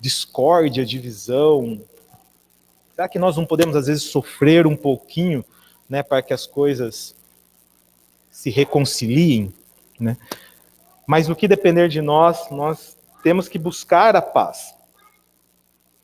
[0.00, 1.80] discórdia, divisão,
[2.94, 5.44] será que nós não podemos às vezes sofrer um pouquinho,
[5.86, 7.14] né, para que as coisas
[8.30, 9.52] se reconciliem,
[10.00, 10.16] né?
[11.06, 14.74] Mas no que depender de nós, nós temos que buscar a paz.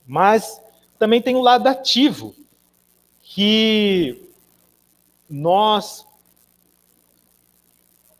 [0.06, 0.60] Mas
[0.98, 2.34] também tem o lado ativo,
[3.22, 4.30] que
[5.28, 6.06] nós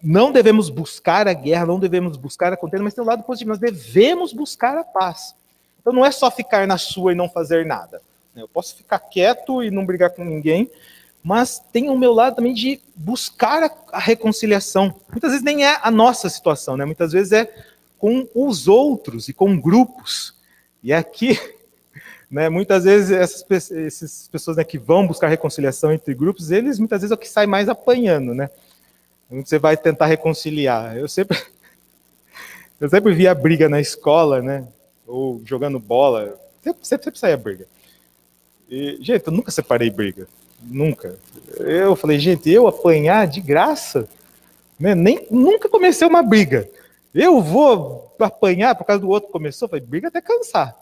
[0.05, 3.51] não devemos buscar a guerra, não devemos buscar a contenda, mas tem um lado positivo,
[3.51, 5.35] nós devemos buscar a paz.
[5.81, 8.03] Então não é só ficar na sua e não fazer nada.
[8.37, 10.71] Eu posso ficar quieto e não brigar com ninguém,
[11.23, 14.95] mas tem o meu lado também de buscar a, reconciliação.
[15.11, 16.85] Muitas vezes nem é a nossa situação, né?
[16.85, 17.51] Muitas vezes é
[17.99, 20.35] com os outros e com grupos.
[20.83, 21.41] E aqui,
[22.31, 27.01] né, muitas vezes essas, essas pessoas né, que vão buscar reconciliação entre grupos, eles muitas
[27.01, 28.51] vezes é o que sai mais apanhando, né?
[29.43, 30.97] Você vai tentar reconciliar.
[30.97, 31.39] Eu sempre,
[32.81, 34.67] eu sempre via briga na escola, né?
[35.07, 36.39] Ou jogando bola.
[36.63, 37.67] Sempre, sempre, sempre saía briga.
[38.69, 40.27] E, gente, eu nunca separei briga.
[40.63, 41.19] Nunca.
[41.59, 44.09] Eu falei, gente, eu apanhar de graça?
[44.79, 44.95] Né?
[44.95, 46.69] Nem, nunca comecei uma briga.
[47.15, 49.67] Eu vou apanhar por causa do outro começou?
[49.67, 50.75] Eu falei, briga até cansar.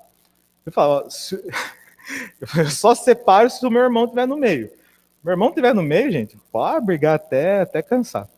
[0.65, 1.35] Eu falo, se...
[2.57, 4.71] eu só separo se o meu irmão estiver no meio.
[5.23, 8.29] Meu irmão estiver no meio, gente, pode brigar até, até cansar.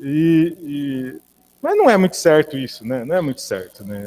[0.00, 1.20] E, e,
[1.60, 3.04] mas não é muito certo isso, né?
[3.04, 3.98] Não é muito certo, né?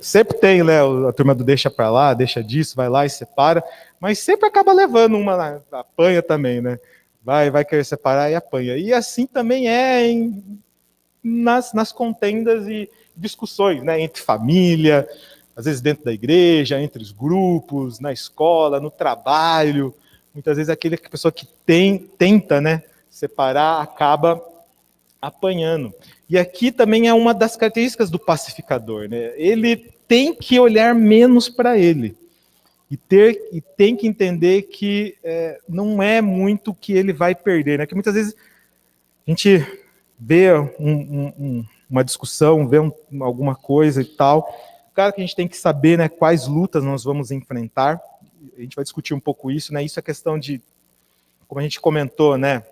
[0.00, 3.62] Sempre tem, né, a turma do deixa para lá, deixa disso, vai lá e separa,
[4.00, 6.78] mas sempre acaba levando uma apanha também, né?
[7.22, 8.76] Vai, vai querer separar e apanha.
[8.76, 10.60] E assim também é em,
[11.22, 14.00] nas, nas contendas e discussões, né?
[14.00, 15.08] Entre família,
[15.54, 19.94] às vezes dentro da igreja, entre os grupos, na escola, no trabalho.
[20.34, 22.82] Muitas vezes aquele pessoa que tem, tenta, né?
[23.18, 24.40] Separar acaba
[25.20, 25.92] apanhando.
[26.30, 29.32] E aqui também é uma das características do pacificador, né?
[29.34, 32.16] Ele tem que olhar menos para ele
[32.88, 37.80] e ter e tem que entender que é, não é muito que ele vai perder,
[37.80, 37.86] né?
[37.86, 38.36] Que muitas vezes
[39.26, 39.66] a gente
[40.16, 44.48] vê um, um, uma discussão, vê um, alguma coisa e tal.
[44.94, 48.00] Claro que a gente tem que saber, né, quais lutas nós vamos enfrentar.
[48.56, 49.82] A gente vai discutir um pouco isso, né?
[49.82, 50.62] Isso é questão de,
[51.48, 52.62] como a gente comentou, né?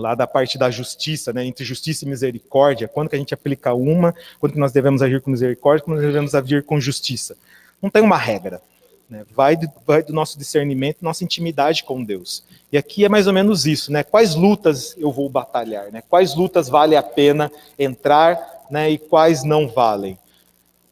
[0.00, 3.74] Lá da parte da justiça, né, entre justiça e misericórdia, quando que a gente aplica
[3.74, 7.36] uma, quando que nós devemos agir com misericórdia, quando nós devemos agir com justiça.
[7.80, 8.60] Não tem uma regra.
[9.08, 12.44] Né, vai, do, vai do nosso discernimento, nossa intimidade com Deus.
[12.72, 14.04] E aqui é mais ou menos isso, né?
[14.04, 16.00] Quais lutas eu vou batalhar, né?
[16.08, 18.38] Quais lutas vale a pena entrar,
[18.70, 18.88] né?
[18.88, 20.16] E quais não valem.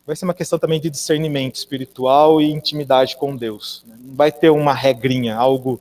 [0.04, 3.84] Vai ser uma questão também de discernimento espiritual e intimidade com Deus.
[3.86, 3.94] Né?
[4.00, 5.78] Não vai ter uma regrinha, algo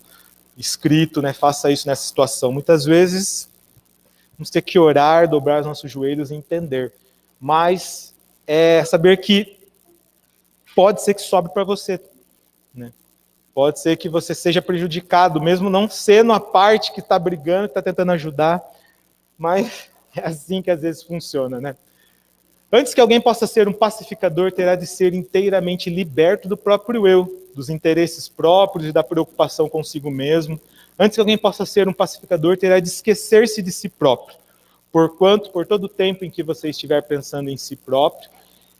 [0.57, 1.33] escrito, né?
[1.33, 2.51] Faça isso nessa situação.
[2.51, 3.47] Muitas vezes
[4.37, 6.93] vamos ter que orar, dobrar os nossos joelhos e entender.
[7.39, 8.13] Mas
[8.45, 9.57] é saber que
[10.75, 11.99] pode ser que sobe para você,
[12.73, 12.91] né?
[13.53, 17.71] Pode ser que você seja prejudicado, mesmo não sendo a parte que está brigando, que
[17.71, 18.63] está tentando ajudar,
[19.37, 21.75] mas é assim que às vezes funciona, né?
[22.71, 27.47] Antes que alguém possa ser um pacificador, terá de ser inteiramente liberto do próprio eu,
[27.55, 30.59] dos interesses próprios e da preocupação consigo mesmo.
[30.99, 34.37] Antes que alguém possa ser um pacificador, terá de esquecer-se de si próprio.
[34.91, 38.29] Porquanto, por todo o tempo em que você estiver pensando em si próprio,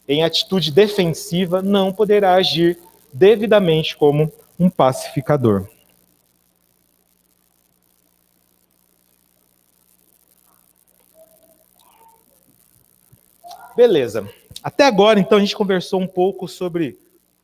[0.06, 2.78] em atitude defensiva, não poderá agir
[3.14, 5.66] devidamente como um pacificador.
[13.78, 14.28] Beleza.
[14.64, 16.98] Até agora, então, a gente conversou um pouco sobre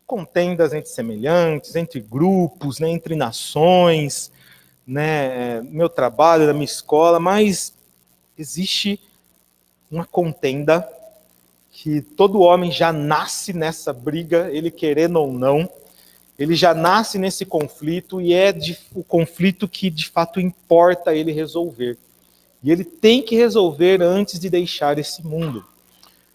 [0.04, 4.32] contendas entre semelhantes, entre grupos, né, entre nações,
[4.86, 7.72] né, meu trabalho, da minha escola, mas
[8.36, 9.00] existe
[9.92, 10.90] uma contenda
[11.72, 15.70] que todo homem já nasce nessa briga, ele querendo ou não,
[16.38, 21.32] ele já nasce nesse conflito e é de, o conflito que de fato importa ele
[21.32, 21.96] resolver.
[22.64, 25.64] E ele tem que resolver antes de deixar esse mundo.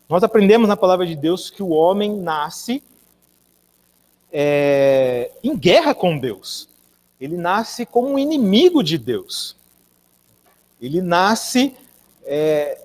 [0.08, 2.82] Nós aprendemos na palavra de Deus que o homem nasce
[4.32, 6.68] é, em guerra com Deus.
[7.20, 9.54] Ele nasce como um inimigo de Deus.
[10.80, 11.74] Ele nasce,
[12.24, 12.80] é,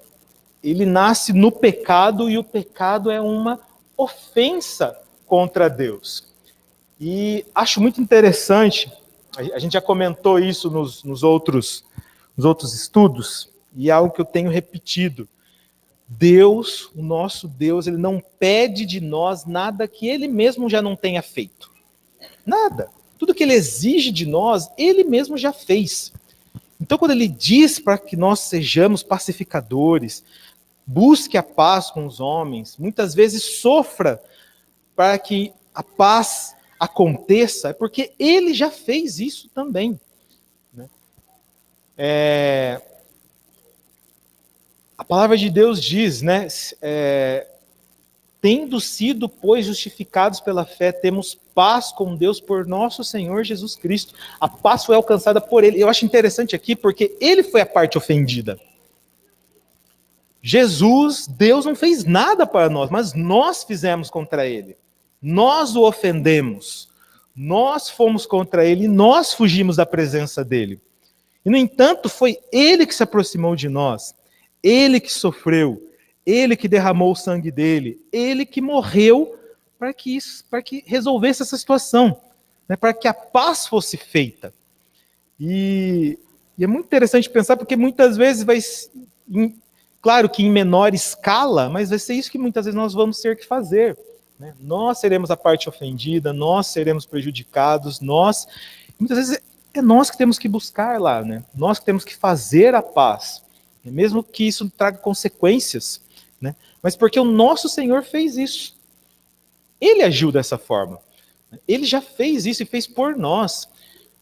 [0.62, 3.60] ele nasce no pecado e o pecado é uma
[3.96, 6.26] ofensa contra Deus.
[7.00, 8.92] E acho muito interessante,
[9.38, 11.84] a gente já comentou isso nos, nos outros,
[12.36, 15.28] nos outros estudos, e é algo que eu tenho repetido.
[16.18, 20.96] Deus, o nosso Deus, ele não pede de nós nada que ele mesmo já não
[20.96, 21.72] tenha feito.
[22.46, 22.90] Nada.
[23.18, 26.12] Tudo que ele exige de nós, ele mesmo já fez.
[26.80, 30.24] Então, quando ele diz para que nós sejamos pacificadores,
[30.86, 34.22] busque a paz com os homens, muitas vezes sofra
[34.96, 40.00] para que a paz aconteça, é porque ele já fez isso também.
[40.74, 40.90] Né?
[41.98, 42.82] É,
[45.04, 46.48] a palavra de Deus diz, né?
[46.82, 47.48] É,
[48.40, 54.14] Tendo sido, pois, justificados pela fé, temos paz com Deus por nosso Senhor Jesus Cristo.
[54.40, 55.82] A paz foi alcançada por Ele.
[55.82, 58.60] Eu acho interessante aqui porque Ele foi a parte ofendida.
[60.42, 64.76] Jesus, Deus não fez nada para nós, mas nós fizemos contra Ele.
[65.22, 66.90] Nós o ofendemos.
[67.36, 70.80] Nós fomos contra ele, nós fugimos da presença dele.
[71.44, 74.14] E, no entanto, foi ele que se aproximou de nós,
[74.64, 75.92] ele que sofreu,
[76.26, 79.38] ele que derramou o sangue dele, ele que morreu
[79.78, 82.18] para que, isso, para que resolvesse essa situação,
[82.70, 84.54] né, para que a paz fosse feita.
[85.38, 86.18] E,
[86.58, 88.60] e, é muito interessante pensar, porque muitas vezes vai.
[89.30, 89.60] Em,
[90.02, 93.36] claro que em menor escala, mas vai ser isso que muitas vezes nós vamos ter
[93.36, 93.98] que fazer.
[94.40, 94.54] Né?
[94.58, 98.48] Nós seremos a parte ofendida, nós seremos prejudicados, nós.
[98.98, 99.40] Muitas vezes
[99.74, 101.44] é nós que temos que buscar lá, né?
[101.54, 103.43] Nós que temos que fazer a paz,
[103.92, 106.02] mesmo que isso traga consequências,
[106.40, 106.56] né?
[106.82, 108.76] Mas porque o nosso Senhor fez isso.
[109.80, 111.00] Ele agiu dessa forma.
[111.68, 113.68] Ele já fez isso e fez por nós.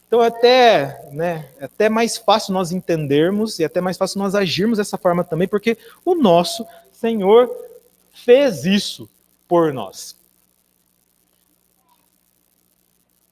[0.08, 4.36] Então, é até, né, é até mais fácil nós entendermos e até mais fácil nós
[4.36, 7.50] agirmos dessa forma também, porque o nosso Senhor
[8.12, 9.10] fez isso
[9.48, 10.16] por nós.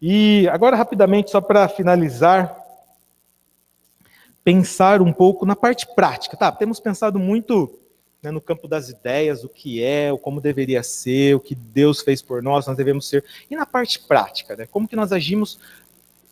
[0.01, 2.59] E agora, rapidamente, só para finalizar,
[4.49, 6.35] pensar um pouco na parte prática.
[6.35, 7.71] Tá, temos pensado muito
[8.21, 12.01] né, no campo das ideias, o que é, o como deveria ser, o que Deus
[12.01, 13.23] fez por nós, nós devemos ser.
[13.47, 15.59] E na parte prática, né, como que nós agimos,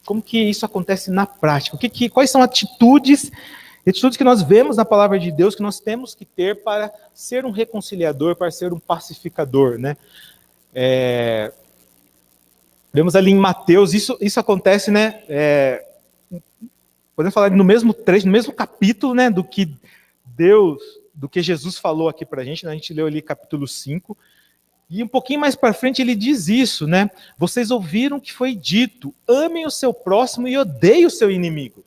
[0.04, 1.76] como que isso acontece na prática?
[1.76, 3.32] O que, que, quais são atitudes,
[3.88, 7.46] atitudes que nós vemos na palavra de Deus que nós temos que ter para ser
[7.46, 9.96] um reconciliador, para ser um pacificador, né?
[10.74, 11.54] É,
[12.92, 15.22] Vemos ali em Mateus, isso, isso acontece, né?
[15.30, 15.87] É,
[17.18, 19.28] podemos falar no mesmo trecho, no mesmo capítulo, né?
[19.28, 19.76] Do que
[20.24, 20.80] Deus,
[21.16, 24.16] do que Jesus falou aqui para a gente, né, a gente leu ali capítulo 5.
[24.88, 27.10] E um pouquinho mais para frente ele diz isso, né?
[27.36, 31.84] Vocês ouviram que foi dito: amem o seu próximo e odeiem o seu inimigo.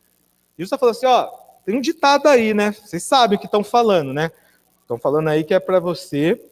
[0.59, 1.29] Jesus está falando assim: ó,
[1.65, 2.73] tem um ditado aí, né?
[2.73, 4.33] Vocês sabem o que estão falando, né?
[4.83, 6.45] Estão falando aí que é para você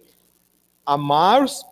[0.87, 1.67] amar os,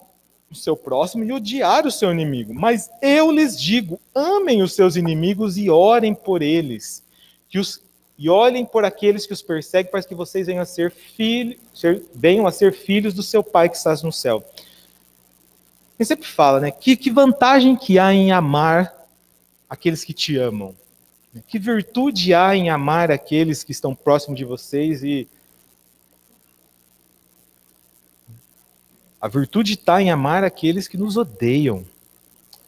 [0.50, 2.54] o seu próximo e odiar o seu inimigo.
[2.54, 7.02] Mas eu lhes digo: amem os seus inimigos e orem por eles,
[7.48, 7.82] que os,
[8.18, 12.02] e olhem por aqueles que os perseguem, para que vocês venham a ser, filho, ser,
[12.14, 14.42] venham a ser filhos do seu Pai que estás no céu.
[15.98, 16.70] Ele sempre fala, né?
[16.70, 18.94] Que, que vantagem que há em amar
[19.68, 20.74] aqueles que te amam?
[21.46, 25.28] Que virtude há em amar aqueles que estão próximos de vocês e
[29.20, 31.84] A virtude está em amar aqueles que nos odeiam.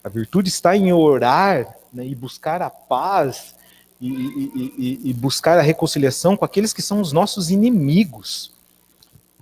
[0.02, 3.54] A virtude está em orar né, e buscar a paz
[4.00, 8.52] e, e, e, e, buscar a reconciliação com aqueles que são os nossos inimigos.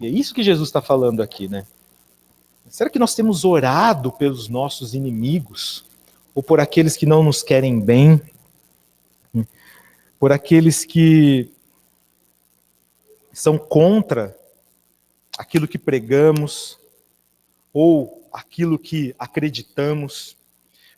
[0.01, 1.67] E é isso que Jesus está falando aqui, né?
[2.69, 5.85] Será que nós temos orado pelos nossos inimigos?
[6.35, 8.21] Ou por aqueles que não nos querem bem?
[10.19, 11.51] Por aqueles que
[13.33, 14.37] são contra
[15.39, 16.79] aquilo que pregamos?
[17.79, 20.35] Ou aquilo que acreditamos.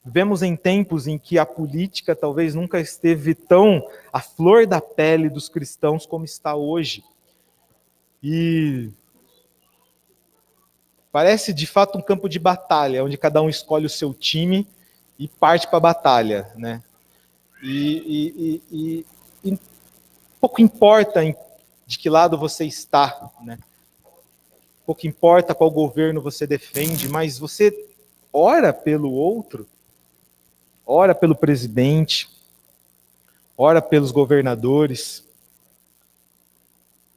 [0.04, 5.28] Vivemos em tempos em que a política talvez nunca esteve tão à flor da pele
[5.28, 7.02] dos cristãos como está hoje.
[8.22, 8.90] E
[11.10, 14.64] parece de fato um campo de batalha, onde cada um escolhe o seu time
[15.18, 16.80] e parte para a batalha, né?
[17.60, 19.06] E, e, e,
[19.50, 19.58] e,
[20.40, 21.22] pouco importa
[21.84, 23.58] de que lado você está, né?
[24.88, 27.86] Pouco importa qual governo você defende, mas você
[28.32, 29.68] ora pelo outro,
[30.86, 32.26] ora pelo presidente,
[33.54, 35.22] ora pelos governadores,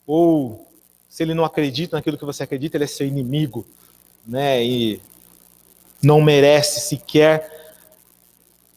[0.05, 0.69] ou
[1.07, 3.65] se ele não acredita naquilo que você acredita, ele é seu inimigo,
[4.28, 4.61] né?
[4.61, 5.01] E
[6.03, 7.74] não merece sequer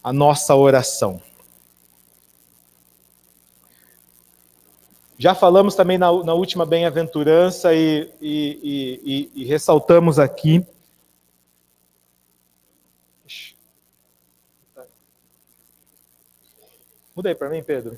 [0.05, 1.21] a nossa oração.
[5.17, 10.67] Já falamos também na, na última bem-aventurança e, e, e, e, ressaltamos aqui.
[17.15, 17.97] Muda aí para mim, Pedro.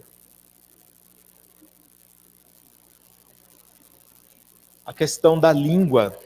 [4.84, 6.16] A questão da língua.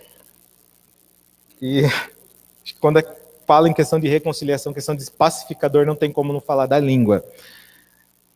[1.62, 1.82] E
[2.80, 6.66] quando é, fala em questão de reconciliação, questão de pacificador, não tem como não falar
[6.66, 7.24] da língua.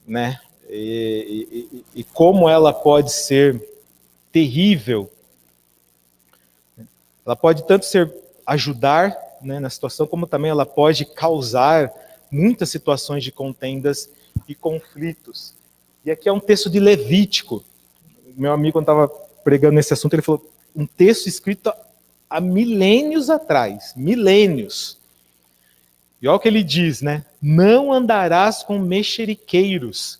[0.06, 0.40] Né?
[0.68, 3.62] E, e, e como ela pode ser
[4.32, 5.10] terrível.
[7.24, 8.12] Ela pode tanto ser
[8.46, 11.92] ajudar né, na situação, como também ela pode causar
[12.30, 14.10] muitas situações de contendas
[14.48, 15.54] e conflitos.
[16.04, 17.64] E aqui é um texto de Levítico.
[18.36, 19.08] Meu amigo, quando estava
[19.42, 20.44] pregando nesse assunto, ele falou:
[20.74, 21.72] um texto escrito
[22.28, 24.98] há milênios atrás milênios.
[26.20, 27.24] E olha o que ele diz, né?
[27.40, 30.18] Não andarás com mexeriqueiros,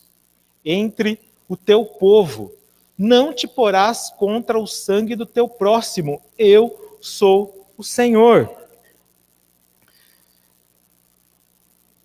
[0.65, 2.53] entre o teu povo.
[2.97, 6.23] Não te porás contra o sangue do teu próximo.
[6.39, 8.51] Eu sou o Senhor.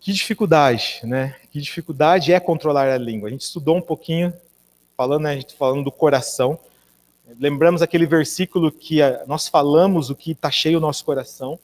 [0.00, 1.36] Que dificuldade, né?
[1.52, 3.28] Que dificuldade é controlar a língua.
[3.28, 4.32] A gente estudou um pouquinho,
[4.96, 6.58] falando, né, a gente falando do coração.
[7.38, 11.58] Lembramos aquele versículo que ah, nós falamos o que está cheio o nosso coração.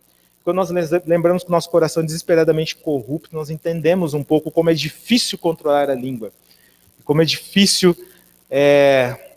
[0.44, 0.70] Quando nós
[1.04, 5.36] lembramos que o nosso coração é desesperadamente corrupto, nós entendemos um pouco como é difícil
[5.38, 6.30] controlar a língua.
[7.06, 7.96] Como é difícil,
[8.50, 9.34] é,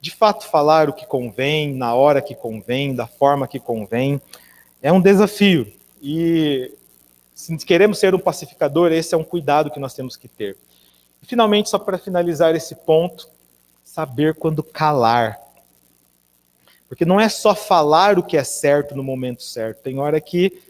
[0.00, 4.20] de fato, falar o que convém, na hora que convém, da forma que convém.
[4.82, 5.72] É um desafio.
[6.02, 6.76] E
[7.32, 10.56] se queremos ser um pacificador, esse é um cuidado que nós temos que ter.
[11.22, 13.28] E, finalmente, só para finalizar esse ponto,
[13.84, 15.38] saber quando calar.
[16.88, 19.80] Porque não é só falar o que é certo no momento certo.
[19.82, 20.60] Tem hora que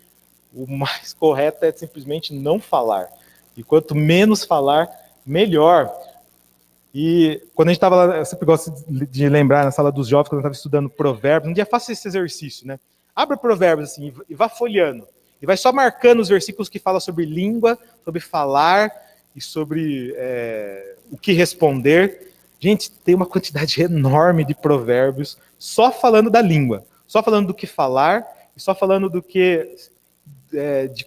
[0.52, 3.08] o mais correto é simplesmente não falar.
[3.56, 4.88] E quanto menos falar,
[5.24, 5.90] melhor.
[6.94, 10.28] E quando a gente estava lá, eu sempre gosto de lembrar na sala dos jovens,
[10.28, 12.78] quando eu estava estudando provérbios, um dia faça esse exercício, né?
[13.14, 15.06] Abra provérbios assim e vá folhando.
[15.40, 18.90] E vai só marcando os versículos que falam sobre língua, sobre falar
[19.34, 22.32] e sobre é, o que responder.
[22.60, 27.66] Gente, tem uma quantidade enorme de provérbios só falando da língua, só falando do que
[27.66, 28.24] falar
[28.56, 29.74] e só falando do que
[30.54, 31.06] é, de,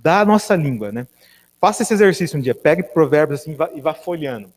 [0.00, 1.08] da nossa língua, né?
[1.66, 4.52] Faça esse exercício um dia, pegue provérbios assim e vá, folhando.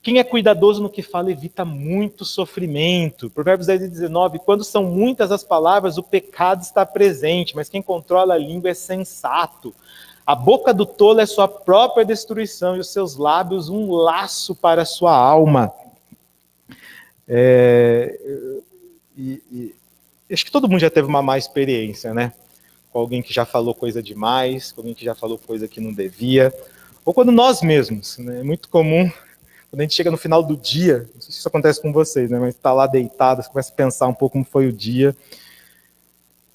[0.00, 3.28] Quem é cuidadoso no que fala evita muito sofrimento.
[3.28, 4.38] Provérbios 10 e 19.
[4.38, 8.74] Quando são muitas as palavras, o pecado está presente, mas quem controla a língua é
[8.74, 9.74] sensato.
[10.24, 14.82] A boca do tolo é sua própria destruição e os seus lábios um laço para
[14.82, 15.72] a sua alma.
[17.26, 18.16] É,
[19.18, 19.74] e, e,
[20.32, 22.32] acho que todo mundo já teve uma má experiência, né?
[22.96, 25.92] Com alguém que já falou coisa demais, com alguém que já falou coisa que não
[25.92, 26.50] devia,
[27.04, 28.16] ou quando nós mesmos.
[28.16, 28.40] Né?
[28.40, 29.12] É muito comum
[29.68, 32.30] quando a gente chega no final do dia, não sei se isso acontece com vocês,
[32.30, 35.14] né, mas está lá deitado, você começa a pensar um pouco como foi o dia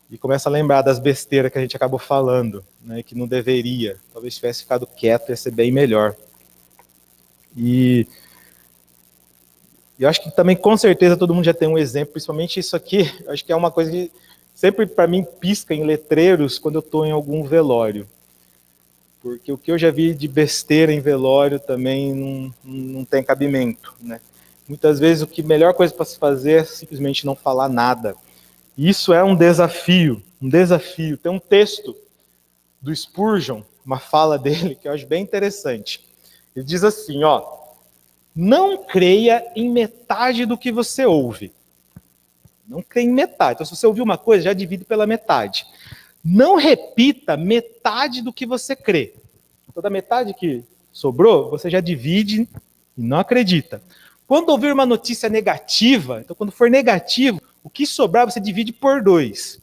[0.10, 3.98] e começa a lembrar das besteiras que a gente acabou falando, né, que não deveria.
[4.12, 6.16] Talvez tivesse ficado quieto, ia ser bem melhor.
[7.56, 8.08] E
[10.00, 13.02] eu acho que também, com certeza, todo mundo já tem um exemplo, principalmente isso aqui,
[13.28, 14.12] acho que é uma coisa que
[14.62, 18.08] sempre para mim pisca em letreiros quando eu estou em algum velório
[19.22, 23.94] porque o que eu já vi de besteira em velório também não, não tem cabimento,
[24.02, 24.20] né?
[24.68, 28.16] Muitas vezes o que melhor coisa para se fazer é simplesmente não falar nada.
[28.78, 31.18] Isso é um desafio, um desafio.
[31.18, 31.96] Tem um texto
[32.82, 36.04] do Spurgeon, uma fala dele que eu acho bem interessante.
[36.56, 37.46] Ele diz assim, ó:
[38.36, 41.52] Não creia em metade do que você ouve.
[42.72, 43.56] Não creia em metade.
[43.56, 45.66] Então, se você ouviu uma coisa, já divide pela metade.
[46.24, 49.14] Não repita metade do que você crê.
[49.74, 52.48] Toda metade que sobrou, você já divide
[52.98, 53.82] e não acredita.
[54.26, 59.04] Quando ouvir uma notícia negativa, então quando for negativo, o que sobrar você divide por
[59.04, 59.60] dois.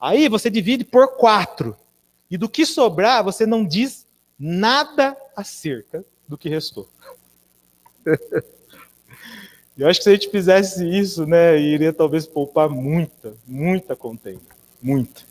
[0.00, 1.76] Aí você divide por quatro.
[2.30, 4.06] E do que sobrar, você não diz
[4.38, 6.88] nada acerca do que restou.
[9.78, 14.40] Eu acho que se a gente fizesse isso, né, iria talvez poupar muita, muita contenda.
[14.82, 15.22] Muita.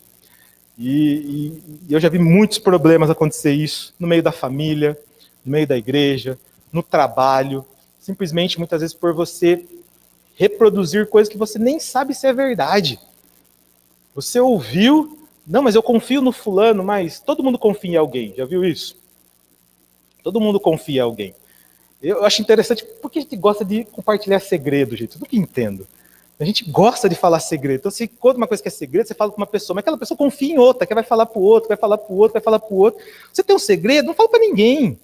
[0.77, 1.51] E,
[1.89, 4.97] e, eu já vi muitos problemas acontecer isso no meio da família,
[5.43, 6.39] no meio da igreja,
[6.71, 7.65] no trabalho,
[7.99, 9.65] simplesmente muitas vezes por você
[10.35, 12.97] reproduzir coisas que você nem sabe se é verdade.
[14.15, 18.45] Você ouviu, não, mas eu confio no fulano, mas todo mundo confia em alguém, já
[18.45, 18.95] viu isso?
[20.23, 21.35] Todo mundo confia em alguém.
[22.07, 25.85] Eu acho interessante, porque a gente gosta de compartilhar segredo, gente, eu nunca entendo.
[26.39, 27.79] A gente gosta de falar segredo.
[27.79, 29.97] Então, se conta uma coisa que é segredo, você fala com uma pessoa, mas aquela
[29.97, 32.33] pessoa confia em outra, que vai falar para o outro, vai falar para o outro,
[32.33, 33.03] vai falar para o outro.
[33.33, 34.99] Você tem um segredo, não fala para ninguém.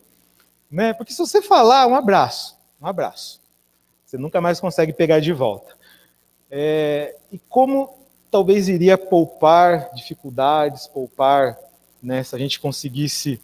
[0.72, 0.94] Né?
[0.94, 3.42] Porque se você falar, um abraço, um abraço.
[4.06, 5.76] Você nunca mais consegue pegar de volta.
[6.50, 7.98] É, e como
[8.30, 11.58] talvez iria poupar dificuldades, poupar,
[12.02, 13.42] né, se a gente conseguisse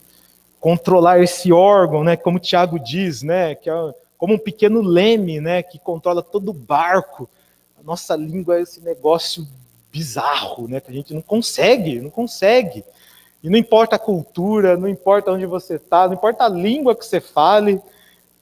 [0.60, 3.74] controlar esse órgão, né, como o Tiago diz, né, que é
[4.18, 7.30] como um pequeno leme, né, que controla todo o barco
[7.80, 9.48] a nossa língua é esse negócio
[9.92, 10.80] bizarro, né?
[10.80, 12.84] Que a gente não consegue, não consegue.
[13.42, 17.06] E não importa a cultura, não importa onde você está, não importa a língua que
[17.06, 17.82] você fale,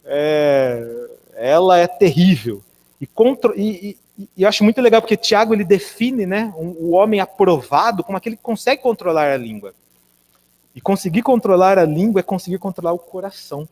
[0.04, 2.64] é, ela é terrível.
[3.00, 6.70] E, contra, e, e, e, eu acho muito legal porque Tiago ele define, né, um,
[6.80, 9.72] o homem aprovado como aquele que consegue controlar a língua.
[10.78, 13.68] E conseguir controlar a língua é conseguir controlar o coração.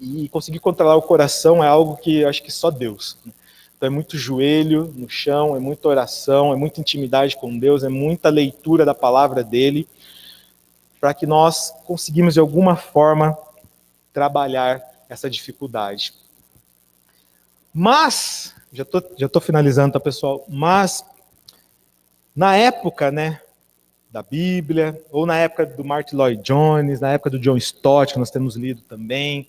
[0.00, 3.16] E conseguir controlar o coração é algo que acho que só Deus.
[3.24, 3.32] Né?
[3.76, 7.88] Então é muito joelho no chão, é muita oração, é muita intimidade com Deus, é
[7.88, 9.88] muita leitura da palavra dele,
[11.00, 13.38] para que nós conseguimos de alguma forma
[14.12, 16.12] trabalhar essa dificuldade.
[17.72, 20.44] Mas, já estou já finalizando, tá, pessoal?
[20.48, 21.04] Mas,
[22.34, 23.40] na época, né,
[24.14, 28.18] da Bíblia, ou na época do Martin Lloyd Jones, na época do John Stott, que
[28.20, 29.48] nós temos lido também.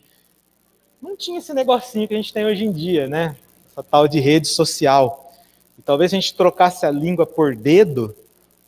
[1.00, 3.36] Não tinha esse negocinho que a gente tem hoje em dia, né?
[3.72, 5.32] Essa tal de rede social.
[5.78, 8.16] E talvez a gente trocasse a língua por dedo,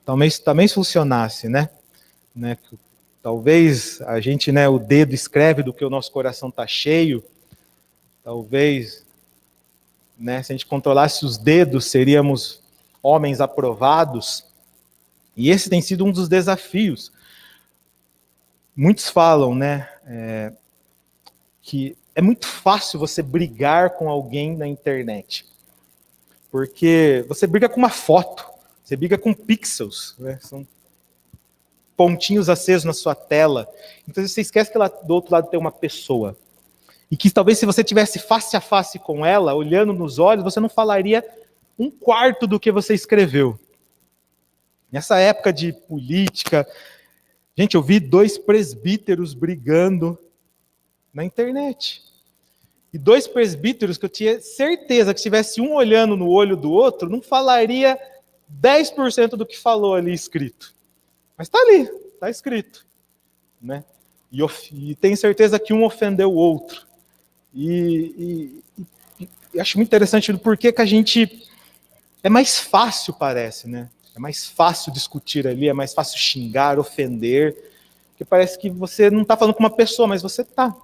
[0.05, 1.67] talvez também funcionasse, né?
[2.35, 2.59] né?
[3.23, 7.23] Talvez a gente, né, o dedo escreve do que o nosso coração está cheio.
[8.23, 9.03] Talvez,
[10.15, 12.61] né, se a gente controlasse os dedos, seríamos
[13.01, 14.45] homens aprovados.
[15.37, 17.11] E esse tem sido um dos desafios.
[18.75, 20.51] Muitos falam, né, é,
[21.61, 25.45] que é muito fácil você brigar com alguém na internet.
[26.51, 28.43] Porque você briga com uma foto,
[28.83, 30.39] você briga com pixels, né?
[30.41, 30.65] São
[31.95, 33.67] pontinhos acesos na sua tela.
[34.07, 36.35] Então você esquece que lá do outro lado tem uma pessoa.
[37.11, 40.59] E que talvez se você tivesse face a face com ela, olhando nos olhos, você
[40.59, 41.23] não falaria
[41.77, 43.59] um quarto do que você escreveu.
[44.91, 46.67] Nessa época de política,
[47.55, 50.17] gente, eu vi dois presbíteros brigando
[51.13, 52.03] na internet.
[52.93, 56.71] E dois presbíteros que eu tinha certeza que se tivesse um olhando no olho do
[56.71, 57.99] outro, não falaria
[58.61, 60.73] 10% do que falou ali escrito.
[61.37, 62.85] Mas está ali, está escrito.
[63.61, 63.83] Né?
[64.31, 66.87] E, e tenho certeza que um ofendeu o outro.
[67.53, 71.45] E, e, e acho muito interessante o porquê que a gente.
[72.23, 73.89] É mais fácil, parece, né?
[74.17, 77.55] É mais fácil discutir ali, é mais fácil xingar, ofender,
[78.09, 80.75] porque parece que você não está falando com uma pessoa, mas você está.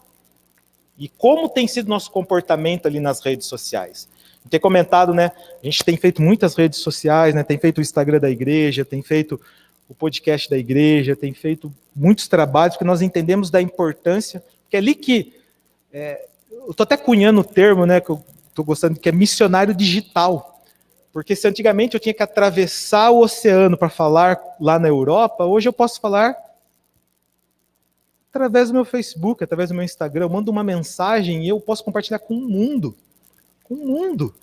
[1.00, 4.08] E como tem sido nosso comportamento ali nas redes sociais?
[4.52, 5.32] Ter comentado, né?
[5.60, 7.44] A gente tem feito muitas redes sociais, né?
[7.44, 9.42] Tem feito o Instagram da igreja, tem feito
[9.90, 14.80] o podcast da igreja, tem feito muitos trabalhos, porque nós entendemos da importância, que é
[14.80, 15.34] ali que.
[15.92, 19.74] É, eu estou até cunhando o termo, né, que eu estou gostando, que é missionário
[19.74, 20.53] digital.
[21.14, 25.70] Porque se antigamente eu tinha que atravessar o oceano para falar lá na Europa, hoje
[25.70, 26.36] eu posso falar
[28.30, 30.26] através do meu Facebook, através do meu Instagram.
[30.26, 32.98] Eu mando uma mensagem e eu posso compartilhar com o mundo.
[33.64, 34.34] Com o mundo.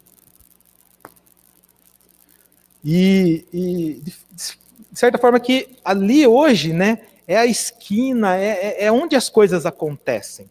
[2.84, 4.00] E, e
[4.92, 9.28] de certa forma, que ali hoje, né, é a esquina, é, é, é onde as
[9.28, 10.48] coisas acontecem.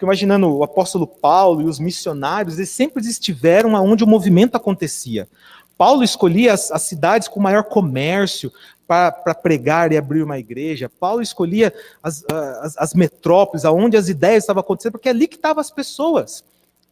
[0.00, 5.28] Fico imaginando o apóstolo Paulo e os missionários, eles sempre estiveram onde o movimento acontecia.
[5.76, 8.50] Paulo escolhia as, as cidades com maior comércio
[8.88, 10.88] para pregar e abrir uma igreja.
[10.88, 11.70] Paulo escolhia
[12.02, 15.70] as, as, as metrópoles, aonde as ideias estavam acontecendo, porque é ali que estavam as
[15.70, 16.42] pessoas.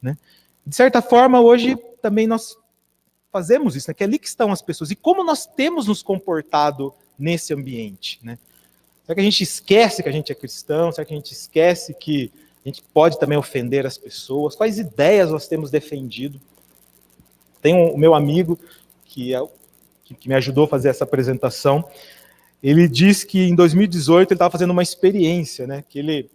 [0.02, 0.14] Né?
[0.66, 2.59] De certa forma, hoje também nós
[3.32, 3.94] fazemos isso, né?
[3.94, 4.90] que é ali que estão as pessoas.
[4.90, 8.20] E como nós temos nos comportado nesse ambiente?
[8.22, 8.38] Né?
[9.06, 10.92] Será que a gente esquece que a gente é cristão?
[10.92, 12.30] Será que a gente esquece que
[12.68, 14.54] a gente pode também ofender as pessoas?
[14.54, 16.40] Quais ideias nós temos defendido?
[17.60, 18.58] Tem um, o meu amigo,
[19.04, 19.40] que, é,
[20.04, 21.84] que, que me ajudou a fazer essa apresentação,
[22.62, 25.84] ele disse que em 2018 ele estava fazendo uma experiência, né?
[25.88, 26.30] Que ele,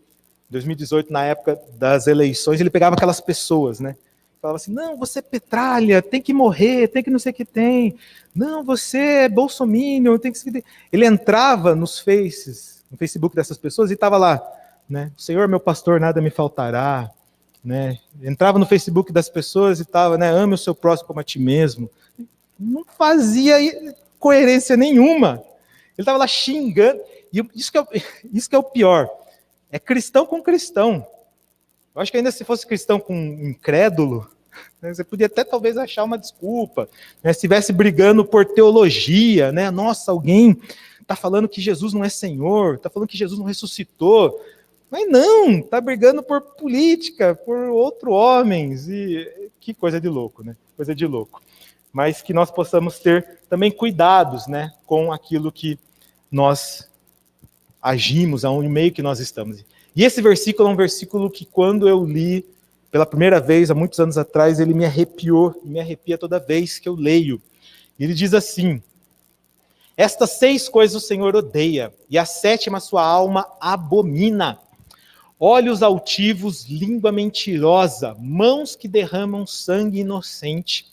[0.50, 3.96] em 2018, na época das eleições, ele pegava aquelas pessoas, né?
[4.44, 7.46] falava assim: não, você é petralha, tem que morrer, tem que não sei o que
[7.46, 7.96] tem.
[8.36, 10.64] Não, você é bolsominion, tem que.
[10.92, 14.42] Ele entrava nos faces, no Facebook dessas pessoas e estava lá,
[14.90, 15.12] né?
[15.18, 17.10] Senhor, meu pastor, nada me faltará.
[17.64, 17.98] Né?
[18.22, 20.30] Entrava no Facebook das pessoas e estava, né?
[20.30, 21.90] Ame o seu próximo como a ti mesmo.
[22.60, 23.56] Não fazia
[24.20, 25.44] coerência nenhuma.
[25.98, 27.02] Ele estava lá xingando.
[27.32, 27.84] E isso que, é,
[28.34, 29.10] isso que é o pior.
[29.72, 31.06] É cristão com cristão.
[31.96, 34.30] Eu acho que ainda se fosse cristão com incrédulo,
[34.82, 36.90] né, você podia até talvez achar uma desculpa.
[37.24, 39.72] Né, se estivesse brigando por teologia, né?
[39.72, 40.60] Nossa, alguém
[41.02, 44.40] está falando que Jesus não é Senhor, está falando que Jesus não ressuscitou.
[44.94, 48.88] Mas não, está brigando por política, por outros homens.
[48.88, 50.56] E que coisa de louco, né?
[50.78, 51.42] Coisa de louco.
[51.92, 55.80] Mas que nós possamos ter também cuidados, né, com aquilo que
[56.32, 56.88] nós
[57.82, 59.66] agimos, ao meio que nós estamos.
[59.96, 62.46] E esse versículo é um versículo que, quando eu li
[62.92, 66.88] pela primeira vez, há muitos anos atrás, ele me arrepiou, me arrepia toda vez que
[66.88, 67.42] eu leio.
[68.00, 68.80] Ele diz assim:
[69.98, 74.60] Estas seis coisas o Senhor odeia, e a sétima sua alma abomina.
[75.46, 80.90] Olhos altivos, língua mentirosa, mãos que derramam sangue inocente,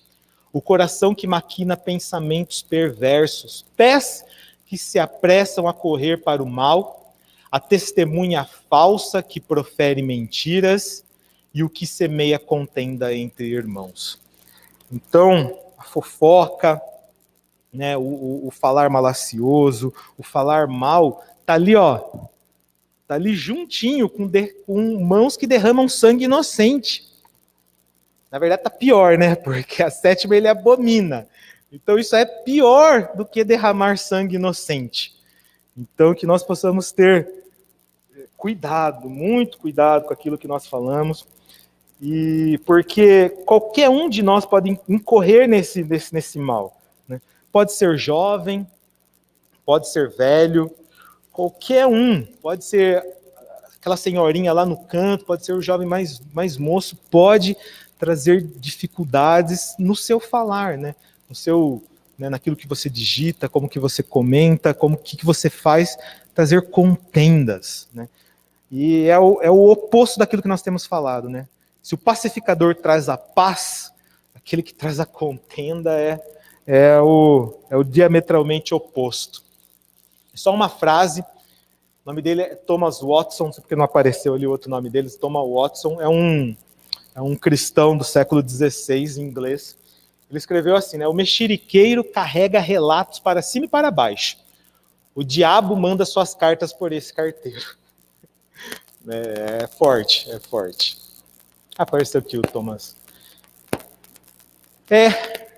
[0.53, 4.25] o coração que maquina pensamentos perversos, pés
[4.67, 7.15] que se apressam a correr para o mal,
[7.49, 11.05] a testemunha falsa que profere mentiras.
[11.55, 14.21] E o que semeia contenda entre irmãos.
[14.91, 16.83] Então, a fofoca,
[17.73, 22.01] né, o, o, o falar malacioso, o falar mal, tá ali, ó,
[23.11, 27.11] tá ali juntinho com, de, com mãos que derramam sangue inocente.
[28.31, 29.35] Na verdade, tá pior, né?
[29.43, 31.27] Porque a sétima ele abomina.
[31.73, 35.13] Então isso é pior do que derramar sangue inocente.
[35.77, 37.29] Então que nós possamos ter
[38.37, 41.27] cuidado, muito cuidado com aquilo que nós falamos.
[42.01, 46.81] E porque qualquer um de nós pode incorrer nesse, nesse, nesse mal.
[47.09, 47.21] Né?
[47.51, 48.65] Pode ser jovem,
[49.67, 50.71] pode ser velho,
[51.41, 53.03] qualquer um, pode ser
[53.78, 57.57] aquela senhorinha lá no canto, pode ser o jovem mais, mais moço, pode
[57.99, 60.95] trazer dificuldades no seu falar, né?
[61.26, 61.82] no seu,
[62.18, 65.97] né, naquilo que você digita, como que você comenta, como que, que você faz,
[66.34, 67.88] trazer contendas.
[67.95, 68.07] Né?
[68.70, 71.49] E é o, é o oposto daquilo que nós temos falado, né?
[71.82, 73.91] Se o pacificador traz a paz,
[74.34, 76.20] aquele que traz a contenda é,
[76.66, 79.43] é, o, é o diametralmente oposto.
[80.35, 81.24] Só uma frase, o
[82.07, 85.11] nome dele é Thomas Watson, não sei porque não apareceu ali o outro nome dele,
[85.11, 86.57] Thomas Watson, é um,
[87.14, 89.76] é um cristão do século XVI, em inglês.
[90.28, 94.37] Ele escreveu assim, né, o mexeriqueiro carrega relatos para cima e para baixo.
[95.14, 97.61] O diabo manda suas cartas por esse carteiro.
[99.09, 100.99] É, é forte, é forte.
[101.78, 102.95] Apareceu aqui o Thomas.
[104.91, 105.49] É,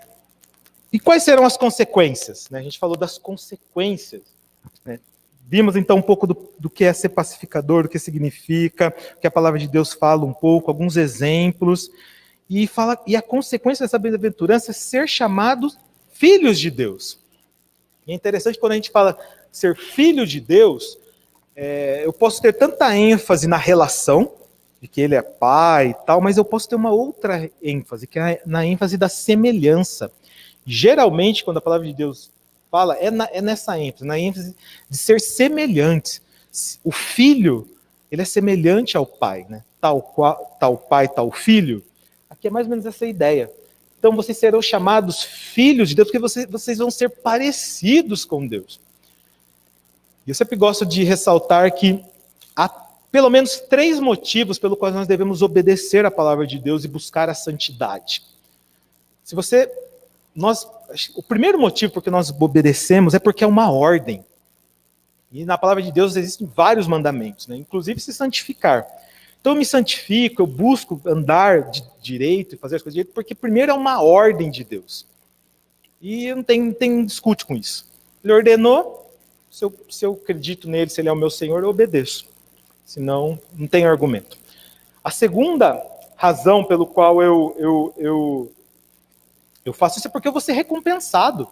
[0.93, 2.49] e quais serão as consequências?
[2.51, 2.61] Né?
[2.61, 4.23] A gente falou das consequências.
[4.85, 4.99] Né?
[5.47, 9.27] Vimos então um pouco do, do, que é ser pacificador, do que significa, o que
[9.27, 11.91] a palavra de Deus fala um pouco, alguns exemplos.
[12.49, 15.79] E, fala, e a consequência dessa bem-aventurança é ser chamados
[16.11, 17.19] filhos de Deus.
[18.07, 19.19] E é interessante quando a gente fala
[19.51, 20.99] ser filho de Deus,
[21.55, 24.33] é, eu posso ter tanta ênfase na relação,
[24.81, 28.19] de que ele é pai e tal, mas eu posso ter uma outra ênfase, que
[28.19, 30.11] é na ênfase da semelhança.
[30.67, 32.33] Geralmente, quando a palavra de Deus
[32.73, 34.57] fala, é, na, é nessa ênfase, na ênfase
[34.89, 36.23] de ser semelhante.
[36.83, 37.69] O filho,
[38.11, 39.63] ele é semelhante ao pai, né?
[39.79, 41.85] Tal, qual, tal pai, tal filho.
[42.31, 43.51] Aqui é mais ou menos essa ideia.
[43.99, 48.81] Então vocês serão chamados filhos de Deus, porque vocês, vocês vão ser parecidos com Deus.
[50.27, 52.03] E eu sempre gosto de ressaltar que
[52.57, 52.69] há
[53.11, 57.29] pelo menos três motivos pelo quais nós devemos obedecer a palavra de Deus e buscar
[57.29, 58.23] a santidade.
[59.23, 59.71] Se você
[60.35, 60.67] nós
[61.15, 64.25] o primeiro motivo por que nós obedecemos é porque é uma ordem.
[65.31, 67.57] E na palavra de Deus existem vários mandamentos, né?
[67.57, 68.87] inclusive se santificar.
[69.41, 73.35] Então eu me santifico, eu busco andar de direito e fazer as coisas direito, porque
[73.35, 75.07] primeiro é uma ordem de Deus.
[76.01, 77.87] E não tem, tem discute com isso.
[78.23, 79.11] Ele ordenou,
[79.51, 82.27] se eu, se eu acredito nele, se ele é o meu Senhor, eu obedeço.
[82.85, 84.37] Senão, não tem argumento.
[85.03, 85.83] A segunda
[86.17, 88.53] razão pelo qual eu, eu, eu,
[89.65, 91.49] eu faço isso é porque eu vou ser recompensado.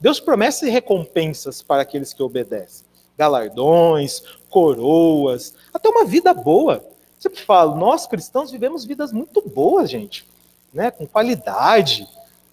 [0.00, 2.86] Deus promete recompensas para aqueles que obedecem.
[3.16, 6.84] Galardões, coroas, até uma vida boa.
[7.18, 10.26] Sempre falo, nós cristãos vivemos vidas muito boas, gente,
[10.72, 10.90] né?
[10.90, 12.06] com qualidade,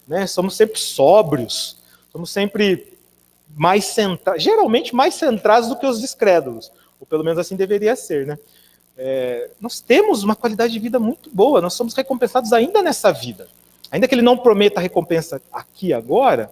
[0.08, 0.26] né?
[0.26, 1.76] somos sempre sóbrios,
[2.10, 2.96] somos sempre
[3.54, 8.26] mais centrados, geralmente mais centrados do que os descrédulos, ou pelo menos assim deveria ser,
[8.26, 8.38] né?
[8.96, 13.48] É, nós temos uma qualidade de vida muito boa, nós somos recompensados ainda nessa vida.
[13.92, 16.50] Ainda que ele não prometa a recompensa aqui agora,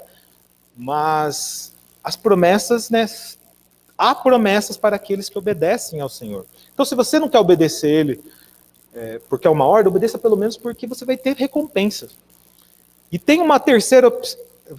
[0.77, 1.73] mas
[2.05, 3.07] as promessas, né,
[3.97, 6.45] há promessas para aqueles que obedecem ao Senhor.
[6.75, 8.23] Então, se você não quer obedecer ele
[8.93, 12.11] é, porque é uma ordem, obedeça pelo menos porque você vai ter recompensas.
[13.11, 14.13] E tem uma terceira,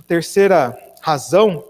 [0.07, 1.63] terceira razão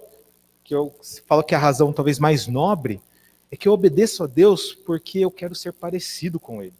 [0.63, 0.93] que eu
[1.25, 3.01] falo que é a razão talvez mais nobre,
[3.49, 6.73] é que eu obedeço a Deus porque eu quero ser parecido com Ele.